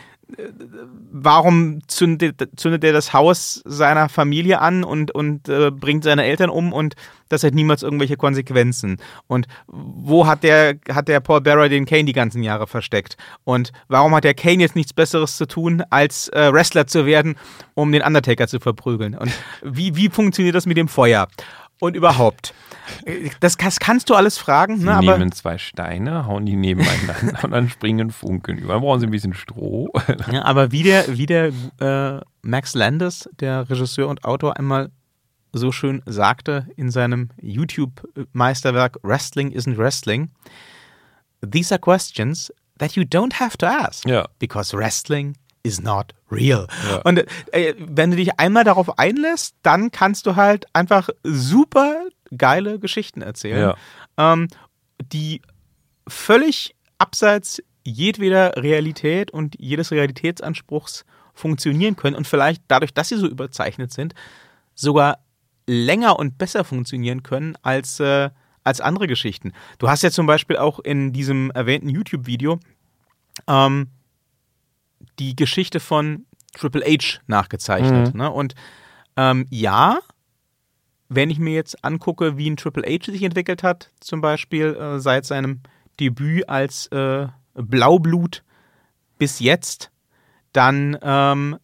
[1.11, 6.51] warum zündet, zündet er das Haus seiner Familie an und, und äh, bringt seine Eltern
[6.51, 6.95] um und
[7.29, 8.99] das hat niemals irgendwelche Konsequenzen?
[9.27, 13.17] Und wo hat der, hat der Paul Bearer den Kane die ganzen Jahre versteckt?
[13.45, 17.37] Und warum hat der Kane jetzt nichts Besseres zu tun, als äh, Wrestler zu werden,
[17.75, 19.17] um den Undertaker zu verprügeln?
[19.17, 21.29] Und wie, wie funktioniert das mit dem Feuer?
[21.81, 22.55] Und überhaupt.
[23.41, 24.95] Das, das kannst du alles fragen, Sie ne?
[24.95, 28.75] aber nehmen zwei Steine, hauen die nebeneinander und dann springen Funken über.
[28.75, 29.91] Dann brauchen sie ein bisschen Stroh.
[30.31, 34.91] Ja, aber wie der, wie der äh, Max Landis, der Regisseur und Autor, einmal
[35.53, 40.31] so schön sagte in seinem YouTube-Meisterwerk Wrestling isn't Wrestling,
[41.43, 44.07] these are questions that you don't have to ask.
[44.07, 44.29] Ja.
[44.39, 46.67] Because wrestling is not real.
[46.89, 46.99] Ja.
[47.03, 52.07] Und äh, wenn du dich einmal darauf einlässt, dann kannst du halt einfach super
[52.37, 53.75] geile Geschichten erzählen,
[54.17, 54.49] ähm,
[55.13, 55.43] die
[56.07, 61.05] völlig abseits jedweder Realität und jedes Realitätsanspruchs
[61.35, 64.15] funktionieren können und vielleicht dadurch, dass sie so überzeichnet sind,
[64.75, 65.19] sogar
[65.67, 68.31] länger und besser funktionieren können als, äh,
[68.65, 69.53] als andere Geschichten.
[69.79, 72.59] Du hast ja zum Beispiel auch in diesem erwähnten YouTube-Video
[73.47, 73.89] ähm,
[75.19, 78.15] die Geschichte von Triple H nachgezeichnet.
[78.15, 78.21] Mhm.
[78.21, 78.31] Ne?
[78.31, 78.55] Und
[79.17, 79.99] ähm, ja,
[81.09, 85.01] wenn ich mir jetzt angucke, wie ein Triple H sich entwickelt hat, zum Beispiel äh,
[85.01, 85.61] seit seinem
[85.99, 88.45] Debüt als äh, Blaublut
[89.19, 89.91] bis jetzt,
[90.53, 91.59] dann ähm,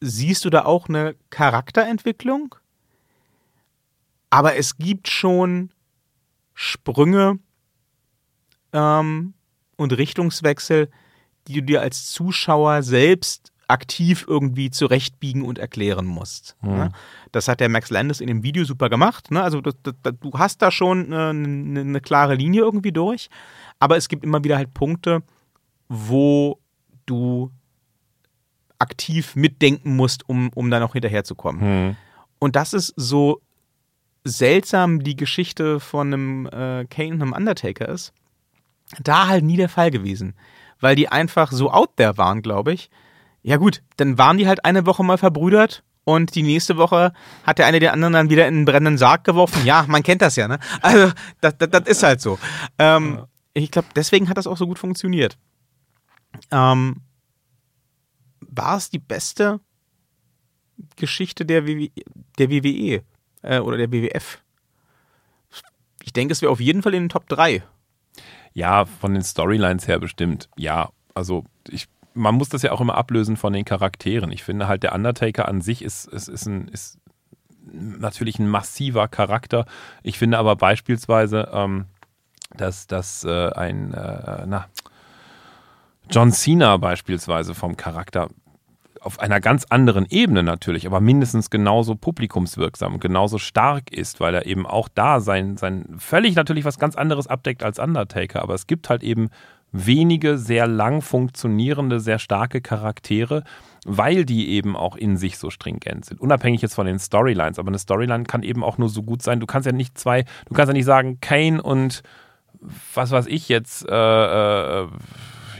[0.00, 2.54] siehst du da auch eine Charakterentwicklung.
[4.30, 5.70] Aber es gibt schon
[6.54, 7.38] Sprünge
[8.72, 9.34] ähm,
[9.76, 10.90] und Richtungswechsel,
[11.48, 16.56] die du dir als Zuschauer selbst aktiv irgendwie zurechtbiegen und erklären musst.
[16.60, 16.70] Mhm.
[16.70, 16.92] Ne?
[17.32, 19.30] Das hat der Max Landis in dem Video super gemacht.
[19.30, 19.42] Ne?
[19.42, 23.30] Also das, das, das, du hast da schon eine, eine, eine klare Linie irgendwie durch,
[23.80, 25.22] aber es gibt immer wieder halt Punkte,
[25.88, 26.60] wo
[27.06, 27.50] du
[28.78, 31.60] aktiv mitdenken musst, um, um da noch hinterherzukommen.
[31.60, 31.96] Hm.
[32.38, 33.40] Und das ist so
[34.24, 38.12] seltsam die Geschichte von einem äh, Kane und einem Undertaker ist,
[39.02, 40.34] da halt nie der Fall gewesen.
[40.82, 42.90] weil die einfach so out there waren, glaube ich.
[43.42, 47.12] Ja gut, dann waren die halt eine Woche mal verbrüdert und die nächste Woche
[47.44, 49.64] hat der eine den anderen dann wieder in einen brennenden Sarg geworfen.
[49.64, 50.58] Ja, man kennt das ja, ne?
[50.80, 52.38] Also, das, das, das ist halt so.
[52.78, 53.28] Ähm, ja.
[53.54, 55.38] Ich glaube, deswegen hat das auch so gut funktioniert.
[56.50, 57.02] Ähm,
[58.40, 59.60] war es die beste
[60.96, 61.90] Geschichte der, WW,
[62.38, 63.02] der WWE
[63.42, 64.42] äh, oder der WWF?
[66.02, 67.62] Ich denke, es wäre auf jeden Fall in den Top 3.
[68.54, 70.48] Ja, von den Storylines her bestimmt.
[70.56, 74.32] Ja, also ich, man muss das ja auch immer ablösen von den Charakteren.
[74.32, 76.98] Ich finde halt, der Undertaker an sich ist, ist, ist, ein, ist
[77.72, 79.66] natürlich ein massiver Charakter.
[80.02, 81.86] Ich finde aber beispielsweise, ähm,
[82.56, 84.66] dass, dass äh, ein, äh, na,
[86.10, 88.28] John Cena beispielsweise vom Charakter
[89.00, 94.34] auf einer ganz anderen Ebene natürlich, aber mindestens genauso publikumswirksam und genauso stark ist, weil
[94.34, 98.42] er eben auch da sein, sein völlig natürlich was ganz anderes abdeckt als Undertaker.
[98.42, 99.30] Aber es gibt halt eben
[99.72, 103.42] wenige sehr lang funktionierende, sehr starke Charaktere,
[103.84, 106.20] weil die eben auch in sich so stringent sind.
[106.20, 109.40] Unabhängig jetzt von den Storylines, aber eine Storyline kann eben auch nur so gut sein.
[109.40, 112.02] Du kannst ja nicht zwei, du kannst ja nicht sagen, Kane und
[112.94, 114.86] was weiß ich jetzt, äh, äh,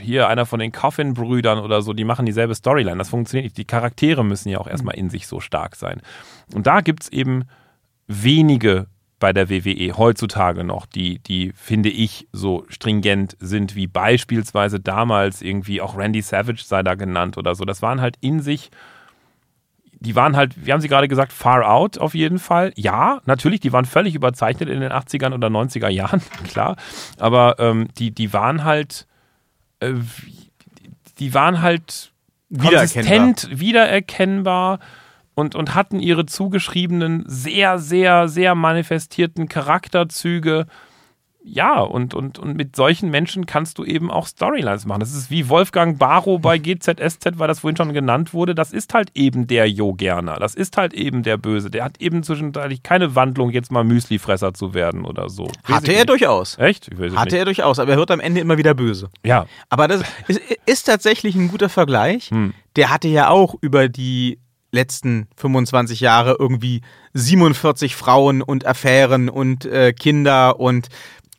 [0.01, 2.97] hier einer von den Coffin-Brüdern oder so, die machen dieselbe Storyline.
[2.97, 3.57] Das funktioniert nicht.
[3.57, 6.01] Die Charaktere müssen ja auch erstmal in sich so stark sein.
[6.53, 7.45] Und da gibt es eben
[8.07, 8.87] wenige
[9.23, 15.41] bei der WWE heutzutage noch, die, die, finde ich, so stringent sind, wie beispielsweise damals
[15.41, 17.63] irgendwie auch Randy Savage sei da genannt oder so.
[17.63, 18.69] Das waren halt in sich
[20.01, 22.73] die waren halt, wie haben Sie gerade gesagt, far out auf jeden Fall.
[22.75, 26.75] Ja, natürlich, die waren völlig überzeichnet in den 80ern oder 90er Jahren, klar.
[27.17, 29.07] Aber ähm, die, die waren halt
[29.79, 29.93] äh,
[31.19, 32.11] die waren halt
[32.59, 34.79] konsistent wiedererkennbar
[35.35, 40.67] und, und hatten ihre zugeschriebenen, sehr, sehr, sehr manifestierten Charakterzüge
[41.45, 45.01] ja, und, und, und mit solchen Menschen kannst du eben auch Storylines machen.
[45.01, 48.55] Das ist wie Wolfgang Barrow bei GZSZ, weil das vorhin schon genannt wurde.
[48.55, 50.37] Das ist halt eben der Jo Gerner.
[50.39, 51.69] Das ist halt eben der Böse.
[51.69, 55.51] Der hat eben zwischendurch keine Wandlung, jetzt mal Müslifresser zu werden oder so.
[55.65, 56.09] Hatte er nicht.
[56.09, 56.57] durchaus.
[56.57, 56.89] Echt?
[56.91, 57.33] Hatte nicht.
[57.33, 59.09] er durchaus, aber er wird am Ende immer wieder böse.
[59.25, 59.45] Ja.
[59.69, 62.31] Aber das ist, ist tatsächlich ein guter Vergleich.
[62.31, 62.53] Hm.
[62.77, 64.39] Der hatte ja auch über die
[64.73, 66.81] letzten 25 Jahre irgendwie
[67.13, 70.89] 47 Frauen und Affären und äh, Kinder und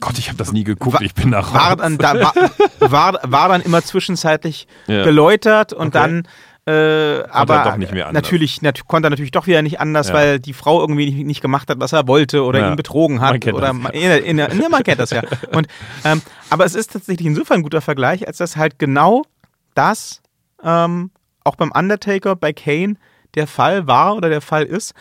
[0.00, 2.34] Gott, ich habe das nie geguckt, ich bin nach war dann, da, war,
[2.80, 5.04] war, war, dann immer zwischenzeitlich ja.
[5.04, 5.98] geläutert und okay.
[5.98, 6.28] dann
[6.66, 7.76] äh, aber
[8.12, 10.14] natürlich nat konnte er natürlich doch wieder nicht anders, ja.
[10.14, 12.70] weil die Frau irgendwie nicht, nicht, gemacht hat, was er wollte oder ja.
[12.70, 13.32] ihn betrogen hat.
[13.32, 13.76] Man kennt oder das.
[13.76, 15.22] Man, in, in, in, man kennt das ja.
[15.52, 15.66] Und,
[16.06, 19.24] ähm, aber es ist tatsächlich insofern ein guter Vergleich, als dass halt genau
[19.74, 20.22] das
[20.62, 21.10] ähm,
[21.44, 22.96] auch beim Undertaker, bei Kane
[23.34, 24.94] der Fall war oder der Fall ist,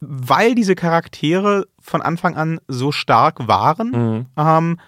[0.00, 4.26] weil diese Charaktere von Anfang an so stark waren, mhm.
[4.36, 4.80] ähm,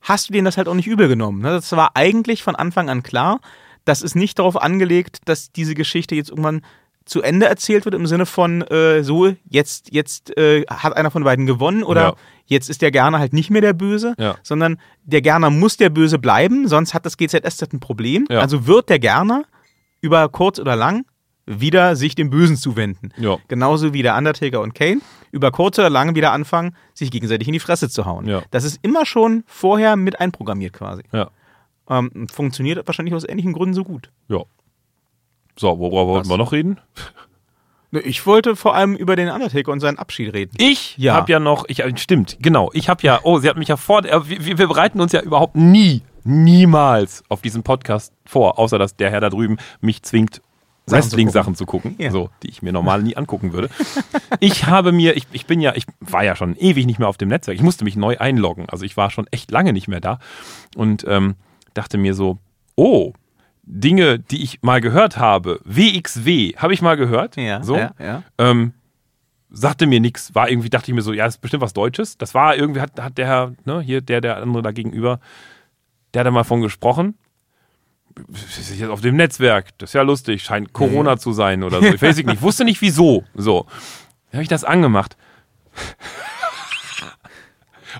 [0.00, 1.42] hast du denen das halt auch nicht übel genommen.
[1.42, 1.50] Ne?
[1.50, 3.40] Das war eigentlich von Anfang an klar.
[3.84, 6.62] Das ist nicht darauf angelegt, dass diese Geschichte jetzt irgendwann
[7.04, 11.24] zu Ende erzählt wird im Sinne von äh, so, jetzt, jetzt äh, hat einer von
[11.24, 12.14] beiden gewonnen oder ja.
[12.46, 14.36] jetzt ist der Gerner halt nicht mehr der Böse, ja.
[14.42, 18.26] sondern der Gerner muss der Böse bleiben, sonst hat das GZS ein Problem.
[18.30, 18.38] Ja.
[18.40, 19.44] Also wird der Gerner
[20.00, 21.04] über kurz oder lang
[21.58, 23.12] wieder sich dem Bösen zuwenden.
[23.16, 23.38] Ja.
[23.48, 25.00] Genauso wie der Undertaker und Kane
[25.32, 28.26] über kurz oder lang wieder anfangen, sich gegenseitig in die Fresse zu hauen.
[28.26, 28.42] Ja.
[28.50, 31.02] Das ist immer schon vorher mit einprogrammiert quasi.
[31.12, 31.30] Ja.
[31.88, 34.10] Ähm, funktioniert wahrscheinlich aus ähnlichen Gründen so gut.
[34.28, 34.42] Ja.
[35.56, 36.78] So, worüber wollten wir noch reden?
[37.90, 40.54] Ne, ich wollte vor allem über den Undertaker und seinen Abschied reden.
[40.58, 41.14] Ich ja.
[41.14, 42.70] habe ja noch, ich, stimmt, genau.
[42.72, 45.20] Ich habe ja, oh, sie hat mich ja vor, äh, wir, wir bereiten uns ja
[45.20, 50.40] überhaupt nie, niemals auf diesen Podcast vor, außer dass der Herr da drüben mich zwingt,
[50.90, 52.10] Wrestling-Sachen zu gucken, ja.
[52.10, 53.70] so, die ich mir normal nie angucken würde.
[54.40, 57.16] Ich habe mir, ich, ich bin ja, ich war ja schon ewig nicht mehr auf
[57.16, 57.56] dem Netzwerk.
[57.56, 58.68] Ich musste mich neu einloggen.
[58.68, 60.18] Also ich war schon echt lange nicht mehr da
[60.76, 61.34] und ähm,
[61.74, 62.38] dachte mir so,
[62.76, 63.12] oh,
[63.62, 67.36] Dinge, die ich mal gehört habe, WXW, habe ich mal gehört.
[67.36, 67.76] Ja, so.
[67.76, 68.22] ja, ja.
[68.38, 68.72] Ähm,
[69.50, 72.18] sagte mir nichts, war irgendwie, dachte ich mir so, ja, das ist bestimmt was Deutsches.
[72.18, 75.20] Das war irgendwie, hat, hat der Herr, ne, hier, der, der andere da gegenüber,
[76.14, 77.14] der hat da mal von gesprochen
[78.28, 81.86] jetzt auf dem Netzwerk, das ist ja lustig, scheint Corona zu sein oder so.
[81.86, 83.24] Ich weiß nicht, ich wusste nicht wieso.
[83.34, 83.66] So.
[84.30, 85.16] Dann habe ich das angemacht.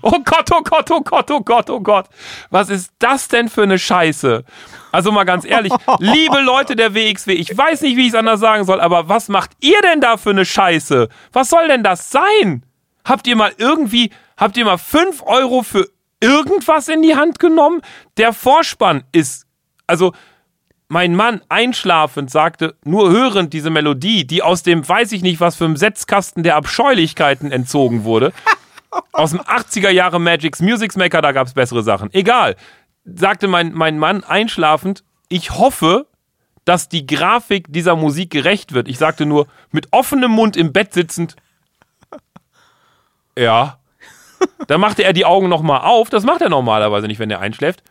[0.01, 2.07] Oh Gott, oh Gott, oh Gott, oh Gott, oh Gott.
[2.49, 4.43] Was ist das denn für eine Scheiße?
[4.91, 8.39] Also mal ganz ehrlich, liebe Leute der WXW, ich weiß nicht, wie ich es anders
[8.39, 11.09] sagen soll, aber was macht ihr denn da für eine Scheiße?
[11.31, 12.65] Was soll denn das sein?
[13.05, 15.87] Habt ihr mal irgendwie, habt ihr mal 5 Euro für
[16.19, 17.81] irgendwas in die Hand genommen?
[18.17, 19.45] Der Vorspann ist
[19.91, 20.13] also
[20.87, 25.55] mein Mann einschlafend sagte, nur hörend diese Melodie, die aus dem weiß ich nicht was
[25.55, 28.33] für einem Setzkasten der Abscheulichkeiten entzogen wurde,
[29.11, 32.13] aus dem 80er Jahre Magic's Music Maker, da gab es bessere Sachen.
[32.13, 32.55] Egal.
[33.05, 36.07] sagte mein, mein Mann einschlafend, ich hoffe,
[36.65, 38.87] dass die Grafik dieser Musik gerecht wird.
[38.87, 41.35] Ich sagte nur, mit offenem Mund im Bett sitzend,
[43.37, 43.79] ja.
[44.67, 46.09] Dann machte er die Augen nochmal auf.
[46.09, 47.83] Das macht er normalerweise nicht, wenn er einschläft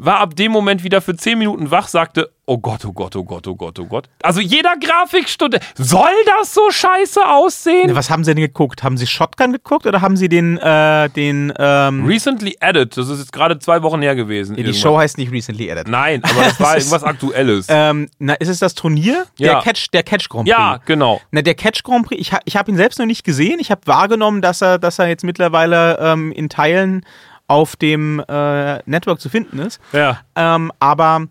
[0.00, 3.22] war ab dem Moment wieder für 10 Minuten wach, sagte, oh Gott, oh Gott, oh
[3.22, 4.08] Gott, oh Gott, oh Gott.
[4.22, 7.94] Also jeder Grafikstunde, soll das so scheiße aussehen?
[7.94, 8.82] Was haben Sie denn geguckt?
[8.82, 13.18] Haben Sie Shotgun geguckt oder haben Sie den, äh, den, ähm Recently Added, das ist
[13.18, 14.56] jetzt gerade zwei Wochen her gewesen.
[14.56, 15.86] Ja, die Show heißt nicht Recently Added.
[15.86, 17.66] Nein, aber das war irgendwas Aktuelles.
[17.68, 19.26] Ähm, na, ist es das Turnier?
[19.36, 19.52] Ja.
[19.52, 20.58] Der Catch, der Catch Grand Prix.
[20.58, 21.20] Ja, genau.
[21.30, 23.60] Na, der Catch Grand Prix, ich, ha, ich habe ihn selbst noch nicht gesehen.
[23.60, 27.04] Ich habe wahrgenommen, dass er, dass er jetzt mittlerweile ähm, in Teilen
[27.50, 29.80] auf dem äh, Network zu finden ist.
[29.92, 30.20] Ja.
[30.36, 31.26] Ähm, aber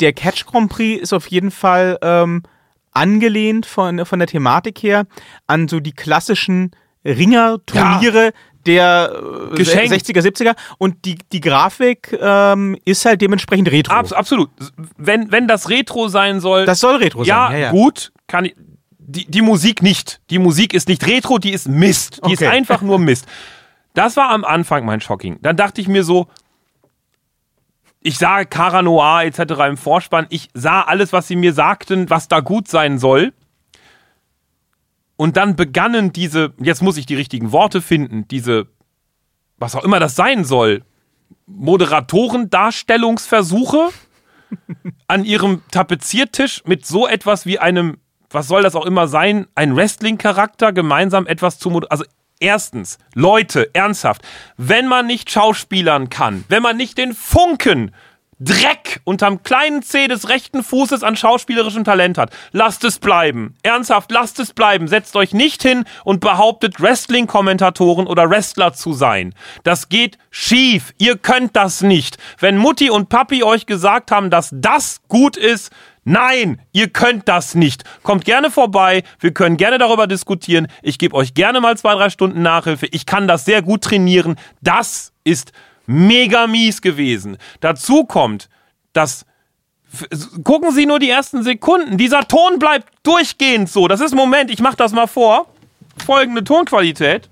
[0.00, 2.44] der Catch Grand Prix ist auf jeden Fall ähm,
[2.92, 5.06] angelehnt von, von der Thematik her
[5.48, 6.70] an so die klassischen
[7.04, 8.32] Ringer-Turniere.
[8.64, 9.10] Der
[9.50, 9.92] äh, Geschenkt.
[9.92, 13.92] 60er, 70er und die, die Grafik ähm, ist halt dementsprechend retro.
[13.92, 14.50] Abs absolut.
[14.96, 16.64] Wenn, wenn das Retro sein soll.
[16.64, 17.56] Das soll retro ja, sein.
[17.56, 17.70] Ja, ja.
[17.72, 18.54] gut, kann ich.
[19.00, 20.20] Die, die Musik nicht.
[20.30, 22.20] Die Musik ist nicht Retro, die ist Mist.
[22.24, 22.52] Die ist Okay.
[22.52, 23.26] einfach nur Mist.
[23.94, 25.38] Das war am Anfang mein Shocking.
[25.42, 26.28] Dann dachte ich mir so,
[28.00, 29.54] ich sah Cara Noir etc.
[29.68, 30.26] im Vorspann.
[30.30, 33.32] Ich sah alles, was sie mir sagten, was da gut sein soll.
[35.16, 38.66] Und dann begannen diese, jetzt muss ich die richtigen Worte finden, diese,
[39.56, 40.82] was auch immer das sein soll,
[41.46, 43.90] Moderatorendarstellungsversuche
[45.06, 47.98] an ihrem Tapeziertisch mit so etwas wie einem,
[48.30, 52.04] was soll das auch immer sein, ein Wrestling-Charakter gemeinsam etwas zu Also
[52.42, 54.22] erstens, Leute, ernsthaft,
[54.56, 57.92] wenn man nicht schauspielern kann, wenn man nicht den Funken
[58.44, 62.32] Dreck unterm kleinen C des rechten Fußes an schauspielerischem Talent hat.
[62.50, 63.54] Lasst es bleiben.
[63.62, 64.88] Ernsthaft, lasst es bleiben.
[64.88, 69.32] Setzt euch nicht hin und behauptet, Wrestling-Kommentatoren oder Wrestler zu sein.
[69.62, 70.92] Das geht schief.
[70.98, 72.18] Ihr könnt das nicht.
[72.40, 75.70] Wenn Mutti und Papi euch gesagt haben, dass das gut ist,
[76.04, 77.84] Nein, ihr könnt das nicht.
[78.02, 79.04] Kommt gerne vorbei.
[79.20, 80.66] Wir können gerne darüber diskutieren.
[80.82, 82.86] Ich gebe euch gerne mal zwei, drei Stunden Nachhilfe.
[82.86, 84.36] Ich kann das sehr gut trainieren.
[84.60, 85.52] Das ist
[85.86, 87.36] mega mies gewesen.
[87.60, 88.48] Dazu kommt,
[88.92, 89.26] dass
[90.42, 91.98] gucken Sie nur die ersten Sekunden.
[91.98, 93.88] Dieser Ton bleibt durchgehend so.
[93.88, 95.46] Das ist Moment, ich mache das mal vor.
[96.04, 97.28] Folgende Tonqualität.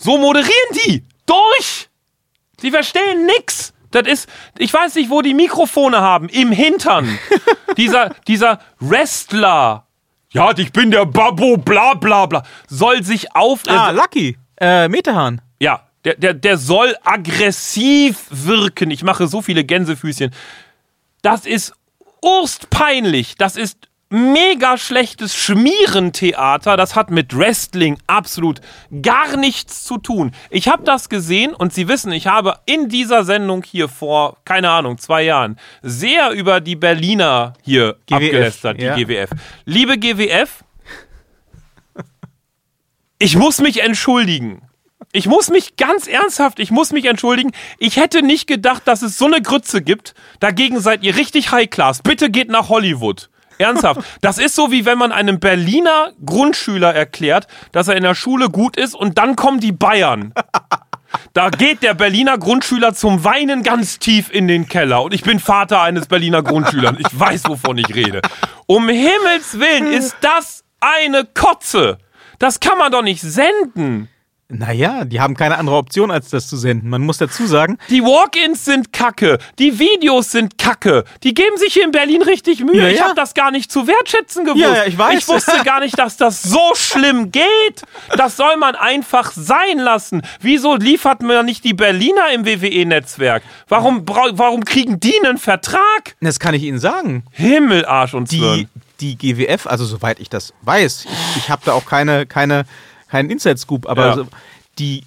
[0.00, 0.50] So moderieren
[0.86, 1.04] die.
[1.26, 1.90] Durch.
[2.58, 3.74] Sie verstehen nix.
[3.90, 6.28] Das ist, ich weiß nicht, wo die Mikrofone haben.
[6.28, 7.18] Im Hintern.
[7.76, 9.86] dieser, dieser Wrestler.
[10.32, 12.44] Ja, ich bin der Babbo, bla bla bla.
[12.68, 13.62] Soll sich auf.
[13.66, 14.38] Ah, Lucky.
[14.58, 15.42] Äh, Metahahn.
[15.58, 18.90] Ja, der, der, der soll aggressiv wirken.
[18.90, 20.32] Ich mache so viele Gänsefüßchen.
[21.20, 21.74] Das ist
[22.22, 23.34] urstpeinlich.
[23.36, 26.76] Das ist mega schlechtes Schmierentheater.
[26.76, 28.60] Das hat mit Wrestling absolut
[29.02, 30.32] gar nichts zu tun.
[30.50, 34.70] Ich habe das gesehen und Sie wissen, ich habe in dieser Sendung hier vor, keine
[34.70, 38.96] Ahnung, zwei Jahren sehr über die Berliner hier GWF, abgelästert, die ja.
[38.96, 39.30] GWF.
[39.64, 40.64] Liebe GWF,
[43.18, 44.62] ich muss mich entschuldigen.
[45.12, 47.50] Ich muss mich ganz ernsthaft, ich muss mich entschuldigen.
[47.78, 50.14] Ich hätte nicht gedacht, dass es so eine Grütze gibt.
[50.38, 52.00] Dagegen seid ihr richtig High Class.
[52.02, 53.28] Bitte geht nach Hollywood.
[53.60, 54.00] Ernsthaft.
[54.20, 58.48] Das ist so, wie wenn man einem Berliner Grundschüler erklärt, dass er in der Schule
[58.48, 60.32] gut ist und dann kommen die Bayern.
[61.32, 65.02] Da geht der Berliner Grundschüler zum Weinen ganz tief in den Keller.
[65.02, 66.94] Und ich bin Vater eines Berliner Grundschülers.
[66.98, 68.20] Ich weiß, wovon ich rede.
[68.66, 71.98] Um Himmels Willen ist das eine Kotze.
[72.38, 74.08] Das kann man doch nicht senden.
[74.50, 76.90] Naja, die haben keine andere Option, als das zu senden.
[76.90, 79.38] Man muss dazu sagen, Die Walk-ins sind kacke.
[79.58, 81.04] Die Videos sind kacke.
[81.22, 82.82] Die geben sich hier in Berlin richtig Mühe.
[82.82, 83.04] Ja, Ich ja.
[83.04, 84.62] habe das gar nicht zu wertschätzen gewusst.
[84.62, 85.18] Ja, ja, ich weiß.
[85.20, 87.82] Ich wusste gar nicht, dass das so schlimm geht.
[88.16, 90.22] Das soll man einfach sein lassen.
[90.40, 93.42] Wieso liefert man nicht die Berliner im WWE-Netzwerk?
[93.68, 95.80] Warum, warum kriegen die einen Vertrag?
[96.20, 97.24] das kann ich Ihnen sagen.
[97.30, 98.68] Himmel, Arsch und Die, Zwirn.
[99.00, 102.64] die GWF, also soweit ich das weiß, ich, ich habe da auch keine, keine,
[103.10, 104.14] keinen Inside-Scoop, aber Ja.
[104.14, 104.26] so,
[104.78, 105.04] die,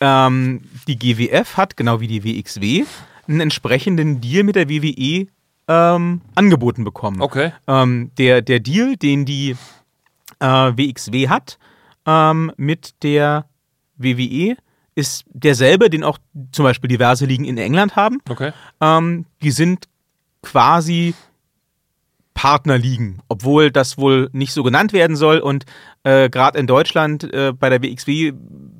[0.00, 2.84] ähm, die GWF hat, genau wie die WXW,
[3.28, 5.26] einen entsprechenden Deal mit der WWE
[5.68, 7.20] ähm, angeboten bekommen.
[7.20, 7.52] Okay.
[7.66, 9.56] Ähm, der, der Deal, den die
[10.40, 11.58] äh, WXW hat
[12.06, 13.46] ähm, mit der
[13.96, 14.56] WWE,
[14.94, 16.18] ist derselbe, den auch
[16.50, 18.18] zum Beispiel diverse Ligen in England haben.
[18.28, 18.52] Okay.
[18.80, 19.88] Ähm, die sind
[20.42, 21.14] quasi
[22.34, 25.38] Partnerligen, obwohl das wohl nicht so genannt werden soll.
[25.38, 25.64] Und
[26.02, 28.32] äh, gerade in Deutschland äh, bei der WXW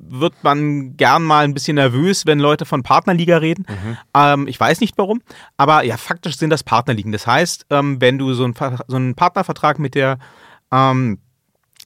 [0.07, 3.65] wird man gern mal ein bisschen nervös, wenn Leute von Partnerliga reden.
[3.67, 3.97] Mhm.
[4.15, 5.21] Ähm, ich weiß nicht warum,
[5.57, 7.11] aber ja, faktisch sind das Partnerligen.
[7.11, 8.53] Das heißt, ähm, wenn du so, ein,
[8.87, 10.19] so einen Partnervertrag mit der
[10.71, 11.19] ähm,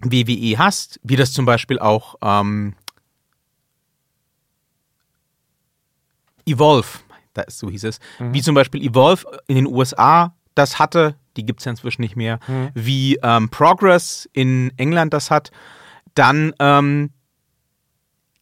[0.02, 2.76] WWE hast, wie das zum Beispiel auch ähm,
[6.46, 6.88] Evolve,
[7.48, 8.34] so hieß es, mhm.
[8.34, 12.16] wie zum Beispiel Evolve in den USA das hatte, die gibt es ja inzwischen nicht
[12.16, 12.70] mehr, mhm.
[12.74, 15.52] wie ähm, Progress in England das hat,
[16.16, 17.12] dann ähm,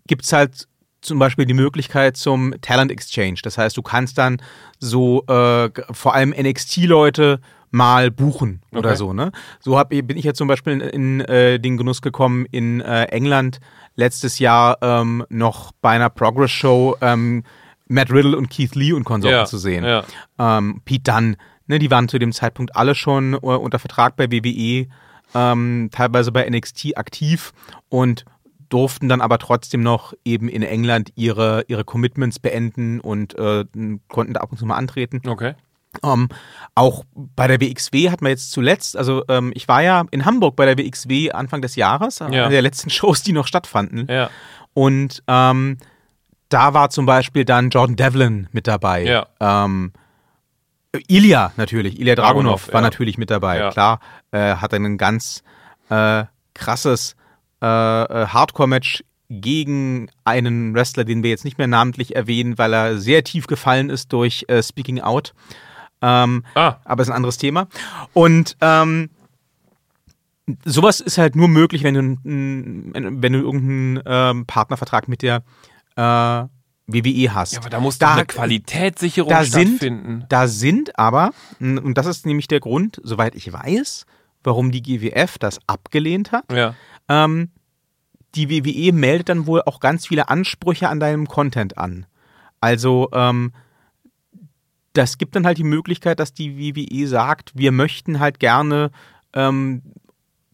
[0.07, 0.67] gibt es halt
[1.01, 3.39] zum Beispiel die Möglichkeit zum Talent Exchange.
[3.43, 4.41] Das heißt, du kannst dann
[4.79, 7.39] so äh, vor allem NXT-Leute
[7.71, 8.79] mal buchen okay.
[8.79, 9.13] oder so.
[9.13, 9.31] Ne?
[9.59, 13.03] So hab, bin ich jetzt zum Beispiel in, in äh, den Genuss gekommen, in äh,
[13.05, 13.59] England
[13.95, 17.43] letztes Jahr ähm, noch bei einer Progress-Show ähm,
[17.87, 19.83] Matt Riddle und Keith Lee und Konsorten ja, zu sehen.
[19.83, 20.03] Ja.
[20.39, 21.37] Ähm, Pete Dunne,
[21.67, 24.87] ne, die waren zu dem Zeitpunkt alle schon uh, unter Vertrag bei WWE,
[25.33, 27.53] ähm, teilweise bei NXT aktiv
[27.89, 28.25] und
[28.69, 33.65] durften dann aber trotzdem noch eben in England ihre, ihre Commitments beenden und äh,
[34.07, 35.21] konnten da ab und zu mal antreten.
[35.27, 35.53] Okay.
[36.03, 36.27] Ähm,
[36.73, 40.55] auch bei der WXW hat man jetzt zuletzt, also ähm, ich war ja in Hamburg
[40.55, 42.25] bei der WXW Anfang des Jahres, ja.
[42.25, 44.07] einer der letzten Shows, die noch stattfanden.
[44.09, 44.29] Ja.
[44.73, 45.77] Und ähm,
[46.49, 49.03] da war zum Beispiel dann Jordan Devlin mit dabei.
[49.03, 49.27] Ja.
[51.07, 52.87] Ilya natürlich, Ilya Dragunov, Dragunov war ja.
[52.87, 53.57] natürlich mit dabei.
[53.57, 53.71] Ja.
[53.71, 53.99] Klar,
[54.31, 55.43] äh, hat ein ganz
[55.89, 57.15] äh, krasses
[57.61, 62.97] äh, äh, Hardcore-Match gegen einen Wrestler, den wir jetzt nicht mehr namentlich erwähnen, weil er
[62.97, 65.33] sehr tief gefallen ist durch äh, Speaking Out.
[66.01, 66.75] Ähm, ah.
[66.83, 67.67] Aber ist ein anderes Thema.
[68.13, 69.09] Und ähm,
[70.63, 75.43] sowas ist halt nur möglich, wenn du, wenn du irgendeinen ähm, Partnervertrag mit der
[75.95, 76.43] äh,
[76.87, 77.53] WWE hast.
[77.53, 80.19] Ja, aber da muss da, eine Qualitätssicherung da stattfinden.
[80.19, 84.05] Sind, da sind aber, und das ist nämlich der Grund, soweit ich weiß,
[84.43, 86.51] warum die GWF das abgelehnt hat.
[86.51, 86.75] Ja.
[87.09, 87.49] Ähm,
[88.35, 92.05] die WWE meldet dann wohl auch ganz viele Ansprüche an deinem Content an.
[92.61, 93.53] Also, ähm,
[94.93, 98.91] das gibt dann halt die Möglichkeit, dass die WWE sagt, wir möchten halt gerne
[99.33, 99.81] ähm,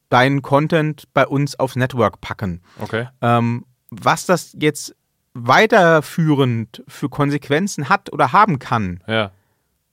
[0.09, 2.61] deinen Content bei uns aufs Network packen.
[2.79, 3.07] Okay.
[3.21, 4.95] Ähm, was das jetzt
[5.33, 9.31] weiterführend für Konsequenzen hat oder haben kann, ja.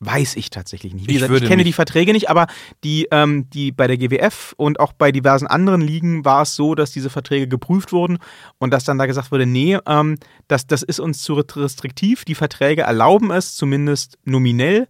[0.00, 1.06] weiß ich tatsächlich nicht.
[1.06, 2.46] Wie ich, gesagt, ich kenne die Verträge nicht, aber
[2.82, 6.74] die, ähm, die bei der GWF und auch bei diversen anderen Ligen war es so,
[6.74, 8.18] dass diese Verträge geprüft wurden
[8.58, 10.18] und dass dann da gesagt wurde, nee, ähm,
[10.48, 12.24] das, das ist uns zu restriktiv.
[12.24, 14.88] Die Verträge erlauben es zumindest nominell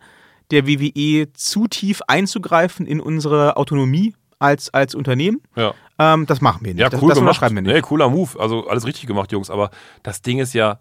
[0.50, 5.42] der WWE zu tief einzugreifen in unsere Autonomie als, als Unternehmen.
[5.56, 5.74] Ja.
[5.98, 6.80] Ähm, das machen wir nicht.
[6.80, 7.74] Ja, cool das, das unterschreiben wir nicht.
[7.74, 8.38] Nee, cooler Move.
[8.38, 9.50] Also alles richtig gemacht, Jungs.
[9.50, 9.70] Aber
[10.02, 10.78] das Ding ist ja,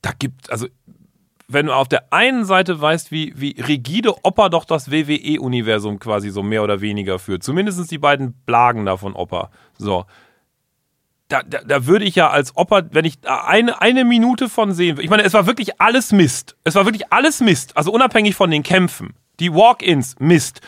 [0.00, 0.66] da gibt, also
[1.48, 6.30] wenn du auf der einen Seite weißt, wie, wie rigide Opa doch das WWE-Universum quasi
[6.30, 7.42] so mehr oder weniger führt.
[7.42, 9.50] Zumindest die beiden Blagen da von Opa.
[9.76, 10.04] So.
[11.28, 14.96] Da, da, da, würde ich ja als Opa, wenn ich eine, eine Minute von sehen
[14.96, 16.56] würde, ich meine, es war wirklich alles Mist.
[16.64, 17.76] Es war wirklich alles Mist.
[17.76, 19.14] Also unabhängig von den Kämpfen.
[19.40, 20.60] Die Walk-ins, Mist.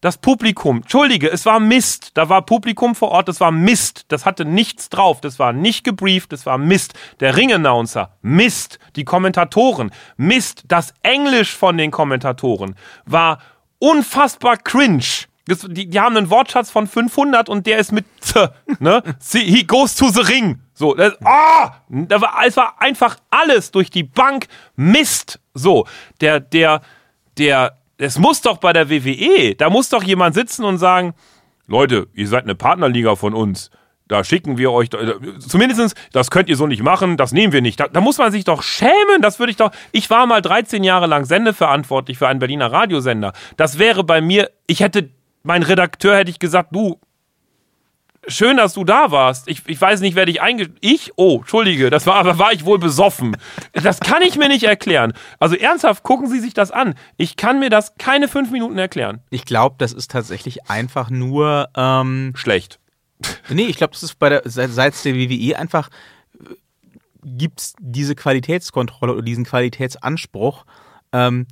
[0.00, 2.12] Das Publikum, entschuldige, es war Mist.
[2.14, 4.04] Da war Publikum vor Ort, das war Mist.
[4.08, 5.20] Das hatte nichts drauf.
[5.20, 6.94] Das war nicht gebrieft, das war Mist.
[7.18, 8.78] Der Ring-Announcer, Mist.
[8.94, 10.62] Die Kommentatoren, Mist.
[10.68, 12.76] Das Englisch von den Kommentatoren
[13.06, 13.40] war
[13.80, 15.26] unfassbar cringe.
[15.48, 19.02] Das, die, die, haben einen Wortschatz von 500 und der ist mit Z, ne?
[19.32, 20.60] He goes to the ring.
[20.74, 24.46] So, das, ah, da war, es war einfach alles durch die Bank
[24.76, 25.40] Mist.
[25.54, 25.88] So,
[26.20, 26.82] der, der,
[27.38, 31.14] der es muss doch bei der WWE, da muss doch jemand sitzen und sagen,
[31.66, 33.70] Leute, ihr seid eine Partnerliga von uns.
[34.06, 34.88] Da schicken wir euch,
[35.38, 37.78] zumindestens, das könnt ihr so nicht machen, das nehmen wir nicht.
[37.78, 39.70] Da, da, muss man sich doch schämen, das würde ich doch.
[39.92, 43.34] Ich war mal 13 Jahre lang sendeverantwortlich für einen Berliner Radiosender.
[43.58, 45.10] Das wäre bei mir, ich hätte,
[45.42, 46.98] mein Redakteur hätte ich gesagt, du,
[48.28, 49.48] schön, dass du da warst.
[49.48, 50.68] Ich, ich weiß nicht, wer dich einge...
[50.80, 51.12] Ich?
[51.16, 53.36] Oh, entschuldige, das war, aber war ich wohl besoffen.
[53.72, 55.12] Das kann ich mir nicht erklären.
[55.38, 56.94] Also ernsthaft, gucken Sie sich das an.
[57.16, 59.20] Ich kann mir das keine fünf Minuten erklären.
[59.30, 61.68] Ich glaube, das ist tatsächlich einfach nur...
[61.76, 62.78] Ähm, Schlecht.
[63.48, 65.88] Nee, ich glaube, das ist bei der, seit der WWE einfach
[66.38, 66.54] äh,
[67.24, 70.64] gibt es diese Qualitätskontrolle oder diesen Qualitätsanspruch,
[71.12, 71.46] ähm,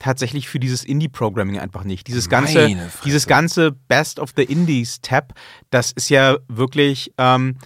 [0.00, 2.08] tatsächlich für dieses Indie-Programming einfach nicht.
[2.08, 2.68] Dieses ganze,
[3.04, 5.34] dieses ganze Best of the Indies-Tab,
[5.70, 7.56] das ist ja wirklich ähm,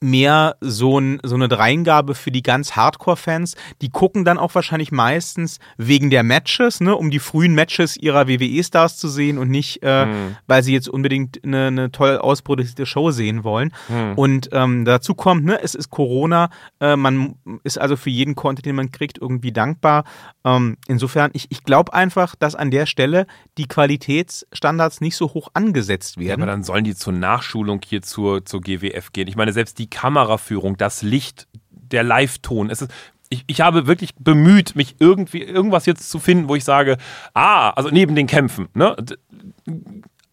[0.00, 3.56] mehr so, ein, so eine Dreingabe für die ganz Hardcore-Fans.
[3.80, 8.28] Die gucken dann auch wahrscheinlich meistens wegen der Matches, ne, um die frühen Matches ihrer
[8.28, 10.36] WWE-Stars zu sehen und nicht, äh, mhm.
[10.46, 13.72] weil sie jetzt unbedingt eine, eine toll ausproduzierte Show sehen wollen.
[13.88, 14.12] Mhm.
[14.16, 18.66] Und ähm, dazu kommt, ne, es ist Corona, äh, man ist also für jeden Content,
[18.66, 20.04] den man kriegt, irgendwie dankbar.
[20.44, 23.26] Ähm, insofern, ich, ich glaube einfach, dass an der Stelle
[23.56, 26.28] die Qualitätsstandards nicht so hoch angesetzt werden.
[26.28, 29.28] Ja, aber dann sollen die zur Nachschulung hier zur, zur GWF gehen.
[29.28, 32.70] Ich meine, selbst die die Kameraführung, das Licht, der Live-Ton.
[32.70, 32.92] Es ist,
[33.28, 36.96] ich, ich habe wirklich bemüht, mich irgendwie irgendwas jetzt zu finden, wo ich sage,
[37.34, 38.96] ah, also neben den Kämpfen, ne?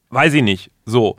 [0.10, 0.72] Weiß ich nicht.
[0.86, 1.18] So.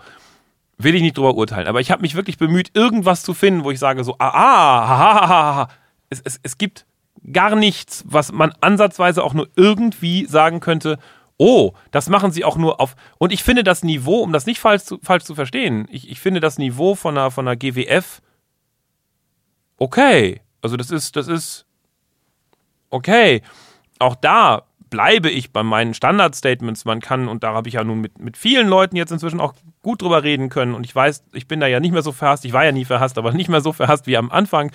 [0.78, 1.68] Will ich nicht drüber urteilen.
[1.68, 4.88] Aber ich habe mich wirklich bemüht, irgendwas zu finden, wo ich sage, so, ah, ah,
[4.88, 5.68] ha, ha, ha, ha.
[6.10, 6.86] Es, es, es gibt
[7.32, 10.98] gar nichts, was man ansatzweise auch nur irgendwie sagen könnte,
[11.36, 12.96] oh, das machen sie auch nur auf.
[13.18, 16.20] Und ich finde das Niveau, um das nicht falsch zu, falsch zu verstehen, ich, ich
[16.20, 18.20] finde das Niveau von einer, von einer GWF
[19.78, 20.40] okay.
[20.62, 21.66] Also das ist, das ist
[22.90, 23.42] okay.
[23.98, 26.84] Auch da bleibe ich bei meinen Standardstatements.
[26.84, 29.54] Man kann, und da habe ich ja nun mit, mit vielen Leuten jetzt inzwischen auch
[29.82, 30.74] gut drüber reden können.
[30.74, 32.44] Und ich weiß, ich bin da ja nicht mehr so verhasst.
[32.44, 34.70] Ich war ja nie verhasst, aber nicht mehr so verhasst wie am Anfang.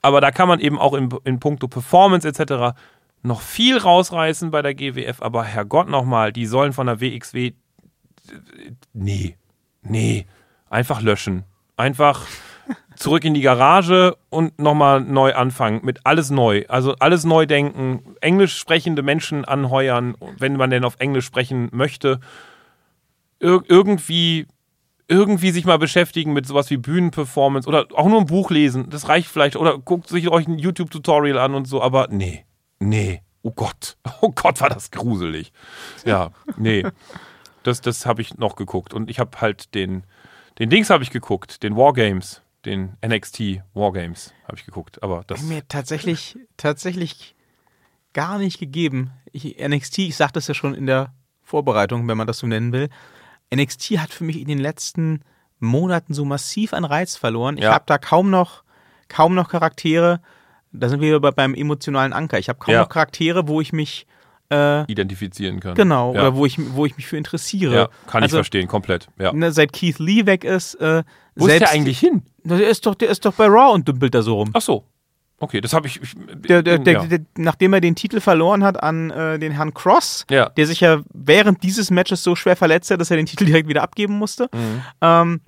[0.00, 2.76] Aber da kann man eben auch in, in puncto Performance etc.
[3.22, 5.22] noch viel rausreißen bei der GWF.
[5.22, 7.52] Aber Herrgott nochmal, die sollen von der WXW.
[8.92, 9.36] Nee,
[9.82, 10.26] nee.
[10.70, 11.44] Einfach löschen.
[11.76, 12.26] Einfach
[12.96, 16.64] zurück in die Garage und nochmal neu anfangen mit alles neu.
[16.68, 22.20] Also alles neu denken, englisch sprechende Menschen anheuern, wenn man denn auf Englisch sprechen möchte.
[23.40, 24.46] Ir irgendwie,
[25.06, 28.90] irgendwie sich mal beschäftigen mit sowas wie Bühnenperformance oder auch nur ein Buch lesen.
[28.90, 29.56] Das reicht vielleicht.
[29.56, 32.44] Oder guckt sich euch ein YouTube-Tutorial an und so, aber nee,
[32.78, 33.22] nee.
[33.42, 35.52] Oh Gott, oh Gott, war das gruselig.
[36.04, 36.84] Ja, nee.
[37.62, 38.94] Das, das habe ich noch geguckt.
[38.94, 40.04] Und ich habe halt den,
[40.58, 45.42] den Dings habe ich geguckt, den Wargames den NXT Wargames habe ich geguckt, aber das
[45.42, 47.34] mir tatsächlich tatsächlich
[48.12, 49.10] gar nicht gegeben.
[49.32, 51.12] Ich, NXT, ich sagte es ja schon in der
[51.42, 52.88] Vorbereitung, wenn man das so nennen will.
[53.54, 55.22] NXT hat für mich in den letzten
[55.60, 57.56] Monaten so massiv an Reiz verloren.
[57.56, 57.72] Ich ja.
[57.72, 58.64] habe da kaum noch
[59.08, 60.20] kaum noch Charaktere.
[60.78, 62.38] Da sind wir beim emotionalen Anker.
[62.38, 62.80] Ich habe kaum ja.
[62.82, 64.06] noch Charaktere, wo ich mich
[64.50, 65.74] äh, identifizieren kann.
[65.74, 66.20] Genau, ja.
[66.20, 67.74] oder wo ich, wo ich mich für interessiere.
[67.74, 69.08] Ja, kann also, ich verstehen, komplett.
[69.18, 69.32] Ja.
[69.32, 71.02] Ne, seit Keith Lee weg ist, äh,
[71.36, 72.22] wo selbst, ist der eigentlich hin?
[72.44, 74.50] Der ist doch, der ist doch bei Raw und dümpelt da so rum.
[74.54, 74.84] Ach so.
[75.40, 76.02] Okay, das habe ich.
[76.02, 77.18] ich der, der, der, ja.
[77.36, 80.48] nachdem er den Titel verloren hat an äh, den Herrn Cross, ja.
[80.48, 83.68] der sich ja während dieses Matches so schwer verletzt hat, dass er den Titel direkt
[83.68, 84.82] wieder abgeben musste, mhm.
[85.00, 85.40] ähm,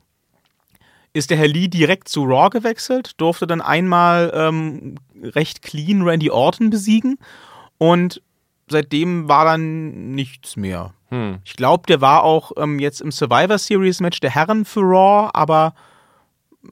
[1.12, 6.30] ist der Herr Lee direkt zu Raw gewechselt, durfte dann einmal ähm, recht clean Randy
[6.30, 7.18] Orton besiegen
[7.78, 8.22] und
[8.68, 10.94] seitdem war dann nichts mehr.
[11.08, 11.38] Hm.
[11.44, 15.30] Ich glaube, der war auch ähm, jetzt im Survivor Series Match der Herren für Raw,
[15.32, 15.74] aber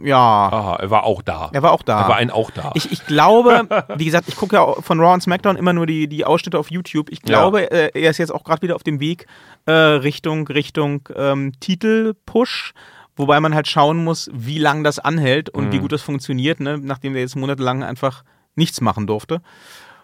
[0.05, 0.18] ja.
[0.18, 1.51] Aha, er war auch da.
[1.53, 2.03] Er war auch da.
[2.03, 2.72] Er war ein auch da.
[2.74, 6.09] Ich, ich glaube, wie gesagt, ich gucke ja von Raw und SmackDown immer nur die,
[6.09, 7.11] die Ausschnitte auf YouTube.
[7.11, 7.66] Ich glaube, ja.
[7.68, 9.26] äh, er ist jetzt auch gerade wieder auf dem Weg
[9.66, 12.74] äh, Richtung, Richtung ähm, Titelpush.
[13.16, 15.72] Wobei man halt schauen muss, wie lange das anhält und mhm.
[15.72, 16.78] wie gut das funktioniert, ne?
[16.78, 18.22] nachdem er jetzt monatelang einfach
[18.59, 19.40] nichts machen durfte.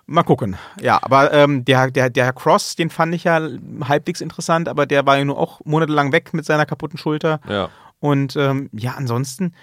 [0.07, 0.57] Mal gucken.
[0.80, 3.40] Ja, aber ähm, der, der, der Cross, den fand ich ja
[3.86, 7.40] halbwegs interessant, aber der war ja nur auch monatelang weg mit seiner kaputten Schulter.
[7.48, 7.70] Ja.
[8.00, 9.55] Und ähm, ja, ansonsten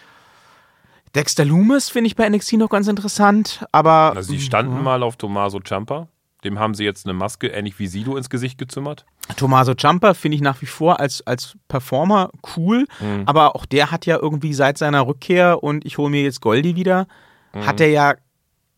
[1.14, 4.14] Dexter Loomis finde ich bei NXT noch ganz interessant, aber.
[4.16, 4.82] Also sie standen ja.
[4.82, 6.08] mal auf Tommaso Ciampa.
[6.44, 9.06] Dem haben sie jetzt eine Maske, ähnlich wie Sido, ins Gesicht gezimmert.
[9.36, 13.24] Tommaso Ciampa finde ich nach wie vor als, als Performer cool, mhm.
[13.28, 16.76] aber auch der hat ja irgendwie seit seiner Rückkehr und ich hole mir jetzt Goldie
[16.76, 17.06] wieder,
[17.54, 17.68] mhm.
[17.68, 18.16] hat er ja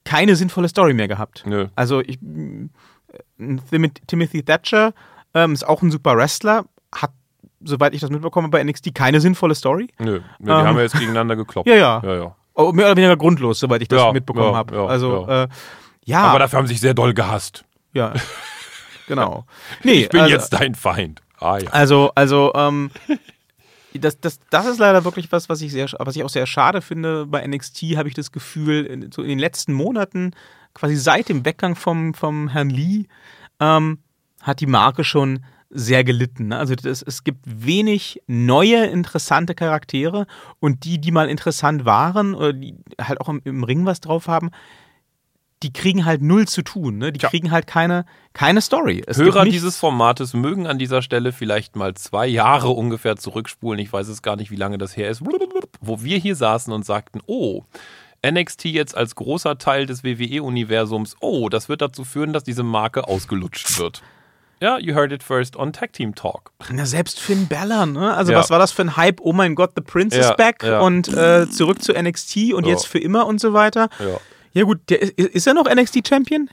[0.06, 1.44] keine sinnvolle Story mehr gehabt.
[1.46, 1.68] Nö.
[1.76, 2.20] Also ich,
[4.08, 4.94] Timothy Thatcher
[5.34, 7.12] ähm, ist auch ein super Wrestler, hat
[7.66, 9.88] soweit ich das mitbekomme, bei NXT keine sinnvolle Story.
[10.00, 11.68] Nö, die ähm, haben ja jetzt gegeneinander gekloppt.
[11.74, 12.02] Ja, ja.
[12.04, 12.36] ja, ja.
[12.56, 14.88] Oh, mehr oder weniger grundlos, soweit ich das ja, mitbekommen ja, habe.
[14.88, 15.44] also, ja.
[15.44, 15.48] Äh,
[16.06, 16.22] ja.
[16.22, 17.66] Aber dafür haben sie sich sehr doll gehasst.
[17.94, 18.14] Ja,
[19.08, 19.46] genau.
[19.84, 21.22] Nee, ich bin also, jetzt dein Feind.
[21.40, 21.70] Ah, ja.
[21.72, 22.92] Also, also, ähm,
[24.00, 26.82] das, das, das ist leider wirklich was, was ich, sehr, was ich auch sehr schade
[26.82, 27.26] finde.
[27.26, 30.32] Bei NXT habe ich das Gefühl, in, so in den letzten Monaten,
[30.74, 33.06] quasi seit dem Weggang vom, vom Herrn Lee,
[33.60, 34.00] ähm,
[34.42, 36.50] hat die Marke schon sehr gelitten.
[36.50, 36.58] Ne?
[36.58, 40.28] Also das, es gibt wenig neue, interessante Charaktere
[40.60, 44.28] und die, die mal interessant waren oder die halt auch im, im Ring was drauf
[44.28, 44.52] haben,
[45.64, 46.98] die kriegen halt null zu tun.
[46.98, 47.12] Ne?
[47.12, 47.30] Die ja.
[47.30, 49.04] kriegen halt keine, keine Story.
[49.08, 53.80] Es Hörer dieses Formates mögen an dieser Stelle vielleicht mal zwei Jahre ungefähr zurückspulen.
[53.80, 55.22] Ich weiß es gar nicht, wie lange das her ist,
[55.82, 57.64] wo wir hier saßen und sagten, oh,
[58.26, 63.08] NXT jetzt als großer Teil des WWE-Universums, oh, das wird dazu führen, dass diese Marke
[63.08, 64.02] ausgelutscht wird.
[64.62, 66.52] Ja, you heard it first on Tag Team Talk.
[66.72, 68.14] Na, selbst Finn Balor, ne?
[68.14, 68.40] Also, ja.
[68.40, 69.20] was war das für ein Hype?
[69.20, 70.80] Oh mein Gott, The Prince ja, is back ja.
[70.80, 73.90] und äh, zurück zu NXT und jetzt für immer und so weiter.
[74.54, 76.50] Ja, gut, der, ist er noch NXT-Champion?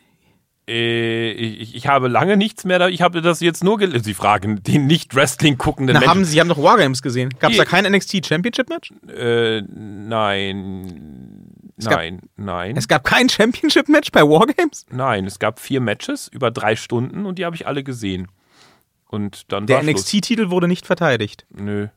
[0.68, 2.88] Äh, ich, ich, habe lange nichts mehr da.
[2.88, 4.04] Ich habe das jetzt nur gelesen.
[4.04, 6.10] Sie fragen den nicht Wrestling guckenden Na, Menschen.
[6.10, 7.30] Haben, Sie haben doch Wargames gesehen.
[7.40, 8.92] Gab es da kein NXT Championship Match?
[9.08, 11.40] Äh, nein.
[11.76, 12.76] Es nein, gab, nein.
[12.76, 14.84] Es gab kein Championship-Match bei Wargames?
[14.90, 18.28] Nein, es gab vier Matches über drei Stunden und die habe ich alle gesehen.
[19.08, 21.46] Und dann Der NXT-Titel wurde nicht verteidigt.
[21.50, 21.88] Nö.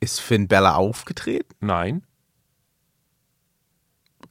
[0.00, 1.54] Ist Finn Bella aufgetreten?
[1.60, 2.02] Nein.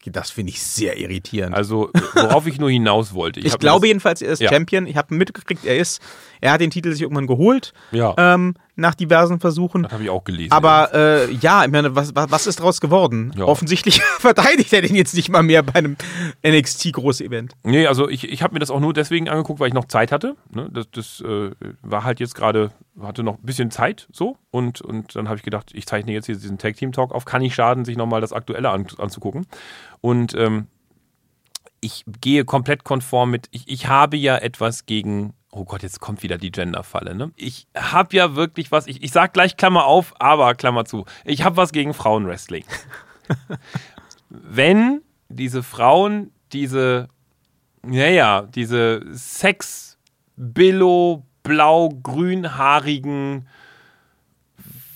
[0.05, 1.53] Das finde ich sehr irritierend.
[1.55, 3.39] Also, worauf ich nur hinaus wollte.
[3.41, 4.49] ich mir glaube jedenfalls, er ist Ja.
[4.49, 4.87] Champion.
[4.87, 6.01] Ich habe mitgekriegt, er ist,
[6.39, 8.13] er hat den Titel sich irgendwann geholt Ja.
[8.17, 9.84] ähm, nach diversen Versuchen.
[9.84, 10.51] Das habe ich auch gelesen.
[10.51, 13.34] Aber äh, ja, ich meine, was, was, ist daraus geworden?
[13.36, 13.45] Ja.
[13.45, 15.97] Offensichtlich verteidigt er den jetzt nicht mal mehr bei einem
[16.45, 17.53] NXT-Groß-Event.
[17.63, 20.11] Nee, also ich, ich habe mir das auch nur deswegen angeguckt, weil ich noch Zeit
[20.11, 20.36] hatte.
[20.53, 20.69] Ne?
[20.71, 21.51] Das, das äh,
[21.82, 22.71] war halt jetzt gerade,
[23.01, 24.38] hatte noch ein bisschen Zeit so.
[24.51, 27.25] Und, und dann habe ich gedacht, ich zeichne jetzt hier diesen Tag Team Talk auf.
[27.25, 29.47] Kann nicht schaden, sich nochmal das Aktuelle an, anzugucken.
[30.01, 30.67] Und ähm,
[31.82, 35.34] ich gehe komplett konform mit, ich, ich habe ja etwas gegen.
[35.58, 37.16] Oh Gott, jetzt kommt wieder die Gender-Falle.
[37.16, 37.32] Ne?
[37.36, 41.05] Ich habe ja wirklich was, ich, ich sag gleich Klammer auf, aber Klammer zu.
[41.26, 42.64] Ich habe was gegen Frauenwrestling.
[44.30, 47.10] Wenn diese Frauen diese
[47.88, 49.97] naja, diese Sex,
[50.36, 53.47] Billo, blau, grünhaarigen,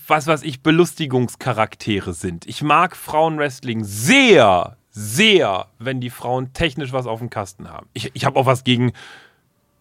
[0.07, 2.45] was weiß ich, Belustigungscharaktere sind.
[2.47, 7.88] Ich mag Frauenwrestling sehr, sehr, wenn die Frauen technisch was auf dem Kasten haben.
[7.93, 8.91] Ich, ich habe auch was gegen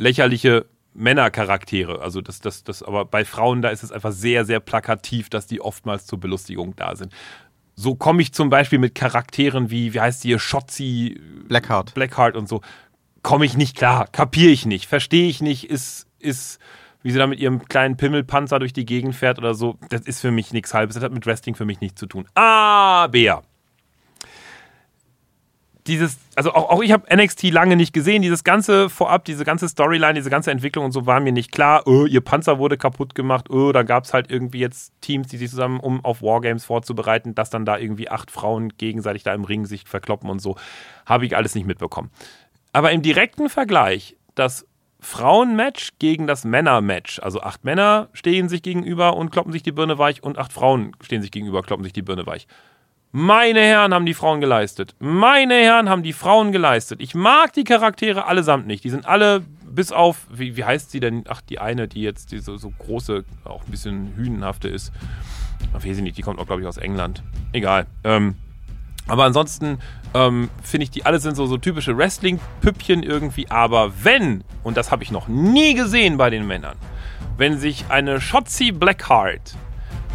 [0.00, 2.00] lächerliche Männercharaktere.
[2.00, 5.46] Also das, das, das, aber bei Frauen, da ist es einfach sehr, sehr plakativ, dass
[5.46, 7.12] die oftmals zur Belustigung da sind.
[7.76, 11.94] So komme ich zum Beispiel mit Charakteren wie, wie heißt die hier, Shotzi, Blackheart.
[11.94, 12.60] Blackheart und so,
[13.22, 16.58] komme ich nicht klar, kapiere ich nicht, verstehe ich nicht, ist, ist,
[17.02, 20.20] wie sie da mit ihrem kleinen Pimmelpanzer durch die Gegend fährt oder so, das ist
[20.20, 22.26] für mich nichts halbes, das hat mit Wrestling für mich nichts zu tun.
[22.34, 23.42] Aber
[25.86, 29.68] dieses, also auch, auch ich habe NXT lange nicht gesehen, dieses ganze vorab, diese ganze
[29.68, 33.14] Storyline, diese ganze Entwicklung und so war mir nicht klar, oh, ihr Panzer wurde kaputt
[33.14, 36.64] gemacht, oh, da gab es halt irgendwie jetzt Teams, die sich zusammen, um auf Wargames
[36.64, 40.56] vorzubereiten, dass dann da irgendwie acht Frauen gegenseitig da im Ring sich verkloppen und so,
[41.06, 42.10] habe ich alles nicht mitbekommen.
[42.72, 44.66] Aber im direkten Vergleich, das
[45.00, 49.98] Frauenmatch gegen das Männermatch, also acht Männer stehen sich gegenüber und kloppen sich die Birne
[49.98, 52.46] weich und acht Frauen stehen sich gegenüber, kloppen sich die Birne weich.
[53.12, 54.94] Meine Herren haben die Frauen geleistet.
[55.00, 57.00] Meine Herren haben die Frauen geleistet.
[57.02, 58.84] Ich mag die Charaktere allesamt nicht.
[58.84, 61.24] Die sind alle bis auf, wie, wie heißt sie denn?
[61.28, 64.92] Ach, die eine, die jetzt die so, große, auch ein bisschen hünenhafte ist.
[65.72, 67.24] Ach, weiß ich nicht, die kommt auch, glaube ich, aus England.
[67.52, 67.86] Egal.
[68.04, 68.36] Ähm,
[69.08, 69.78] aber ansonsten
[70.14, 73.50] ähm, finde ich, die alle sind so, so typische Wrestling-Püppchen irgendwie.
[73.50, 76.76] Aber wenn, und das habe ich noch nie gesehen bei den Männern,
[77.36, 79.56] wenn sich eine Shotzi Blackheart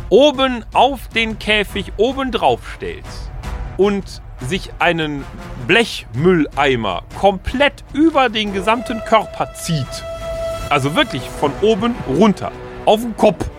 [0.10, 3.06] oben auf den Käfig oben drauf stellt
[3.78, 5.24] und sich einen
[5.68, 10.04] Blechmülleimer komplett über den gesamten Körper zieht.
[10.70, 12.52] Also wirklich von oben runter.
[12.86, 13.50] Auf den Kopf.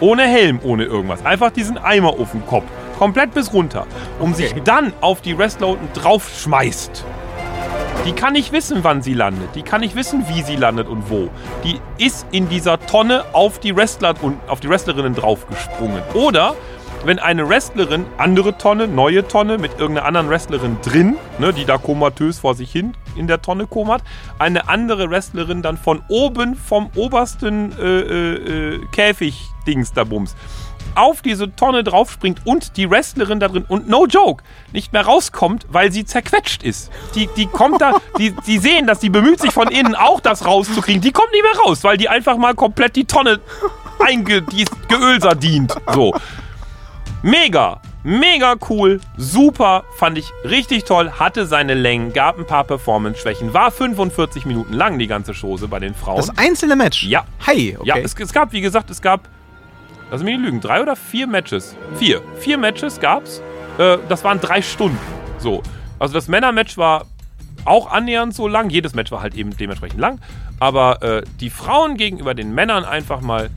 [0.00, 1.24] Ohne Helm, ohne irgendwas.
[1.24, 2.64] Einfach diesen Eimer auf den Kopf.
[2.98, 3.86] Komplett bis runter.
[4.18, 7.04] Um sich dann auf die Wrestler unten draufschmeißt.
[8.06, 9.54] Die kann nicht wissen, wann sie landet.
[9.54, 11.28] Die kann nicht wissen, wie sie landet und wo.
[11.64, 16.02] Die ist in dieser Tonne auf die Wrestler und auf die Wrestlerinnen draufgesprungen.
[16.14, 16.54] Oder
[17.04, 21.78] wenn eine Wrestlerin, andere Tonne, neue Tonne mit irgendeiner anderen Wrestlerin drin, ne, die da
[21.78, 24.02] komatös vor sich hin in der Tonne komat,
[24.38, 30.36] eine andere Wrestlerin dann von oben vom obersten äh, äh, äh, Käfig-Dings da bums
[30.94, 35.66] auf diese Tonne draufspringt und die Wrestlerin da drin und no joke nicht mehr rauskommt,
[35.70, 36.90] weil sie zerquetscht ist.
[37.14, 40.46] Die, die kommt da, die, die sehen das, die bemüht sich von innen auch das
[40.46, 41.00] rauszukriegen.
[41.00, 43.40] Die kommt nicht mehr raus, weil die einfach mal komplett die Tonne
[43.98, 45.74] einge, die ist geölsardient.
[45.92, 46.14] So.
[47.22, 53.52] Mega, mega cool, super, fand ich richtig toll, hatte seine Längen, gab ein paar Performance-Schwächen,
[53.52, 56.16] war 45 Minuten lang die ganze Chose bei den Frauen.
[56.16, 57.04] Das einzelne Match?
[57.04, 57.24] Ja.
[57.46, 57.88] Hi, okay.
[57.88, 59.28] Ja, es, es gab, wie gesagt, es gab,
[60.10, 61.76] lass mich nicht lügen, drei oder vier Matches.
[61.96, 62.22] Vier.
[62.38, 63.42] Vier Matches gab's.
[63.78, 64.98] Äh, das waren drei Stunden.
[65.38, 65.62] So.
[65.98, 67.06] Also das Männermatch war
[67.64, 68.70] auch annähernd so lang.
[68.70, 70.20] Jedes Match war halt eben dementsprechend lang.
[70.58, 73.50] Aber äh, die Frauen gegenüber den Männern einfach mal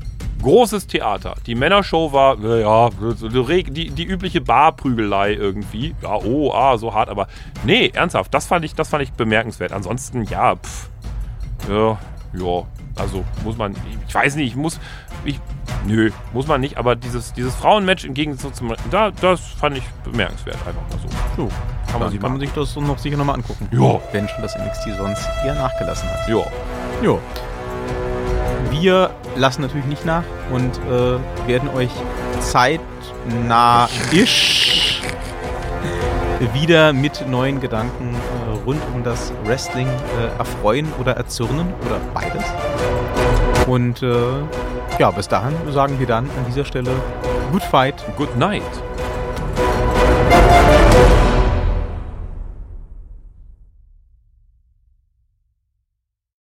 [0.43, 1.35] großes Theater.
[1.47, 5.95] Die Männershow war, äh, ja, die, die übliche Barprügelei irgendwie.
[6.01, 7.27] Ja, oh, ah, so hart, aber
[7.63, 9.71] nee, ernsthaft, das fand ich, das fand ich bemerkenswert.
[9.71, 10.89] Ansonsten, ja, pff,
[11.69, 11.97] ja,
[12.33, 12.63] ja,
[12.95, 13.75] also muss man,
[14.07, 14.79] ich weiß nicht, ich muss,
[15.25, 15.39] ich,
[15.85, 19.83] nö, muss man nicht, aber dieses, dieses Frauenmatch im Gegensatz zum, da, das fand ich
[20.03, 21.09] bemerkenswert, einfach mal so.
[21.43, 21.49] So,
[21.91, 23.67] Kann man sich kann man sich das noch sicher nochmal angucken.
[23.71, 23.99] Ja.
[24.11, 26.27] Wenn schon das NXT sonst eher nachgelassen hat.
[26.27, 26.43] Ja,
[27.01, 27.19] Jo.
[28.71, 31.17] Wir lassen natürlich nicht nach und äh,
[31.47, 31.91] werden euch
[32.39, 35.01] zeitnah-isch
[36.53, 38.17] wieder mit neuen Gedanken äh,
[38.65, 42.43] rund um das Wrestling äh, erfreuen oder erzürnen oder beides.
[43.67, 44.15] Und äh,
[44.99, 46.91] ja, bis dahin sagen wir dann an dieser Stelle
[47.51, 47.95] Good Fight.
[48.17, 48.63] good night.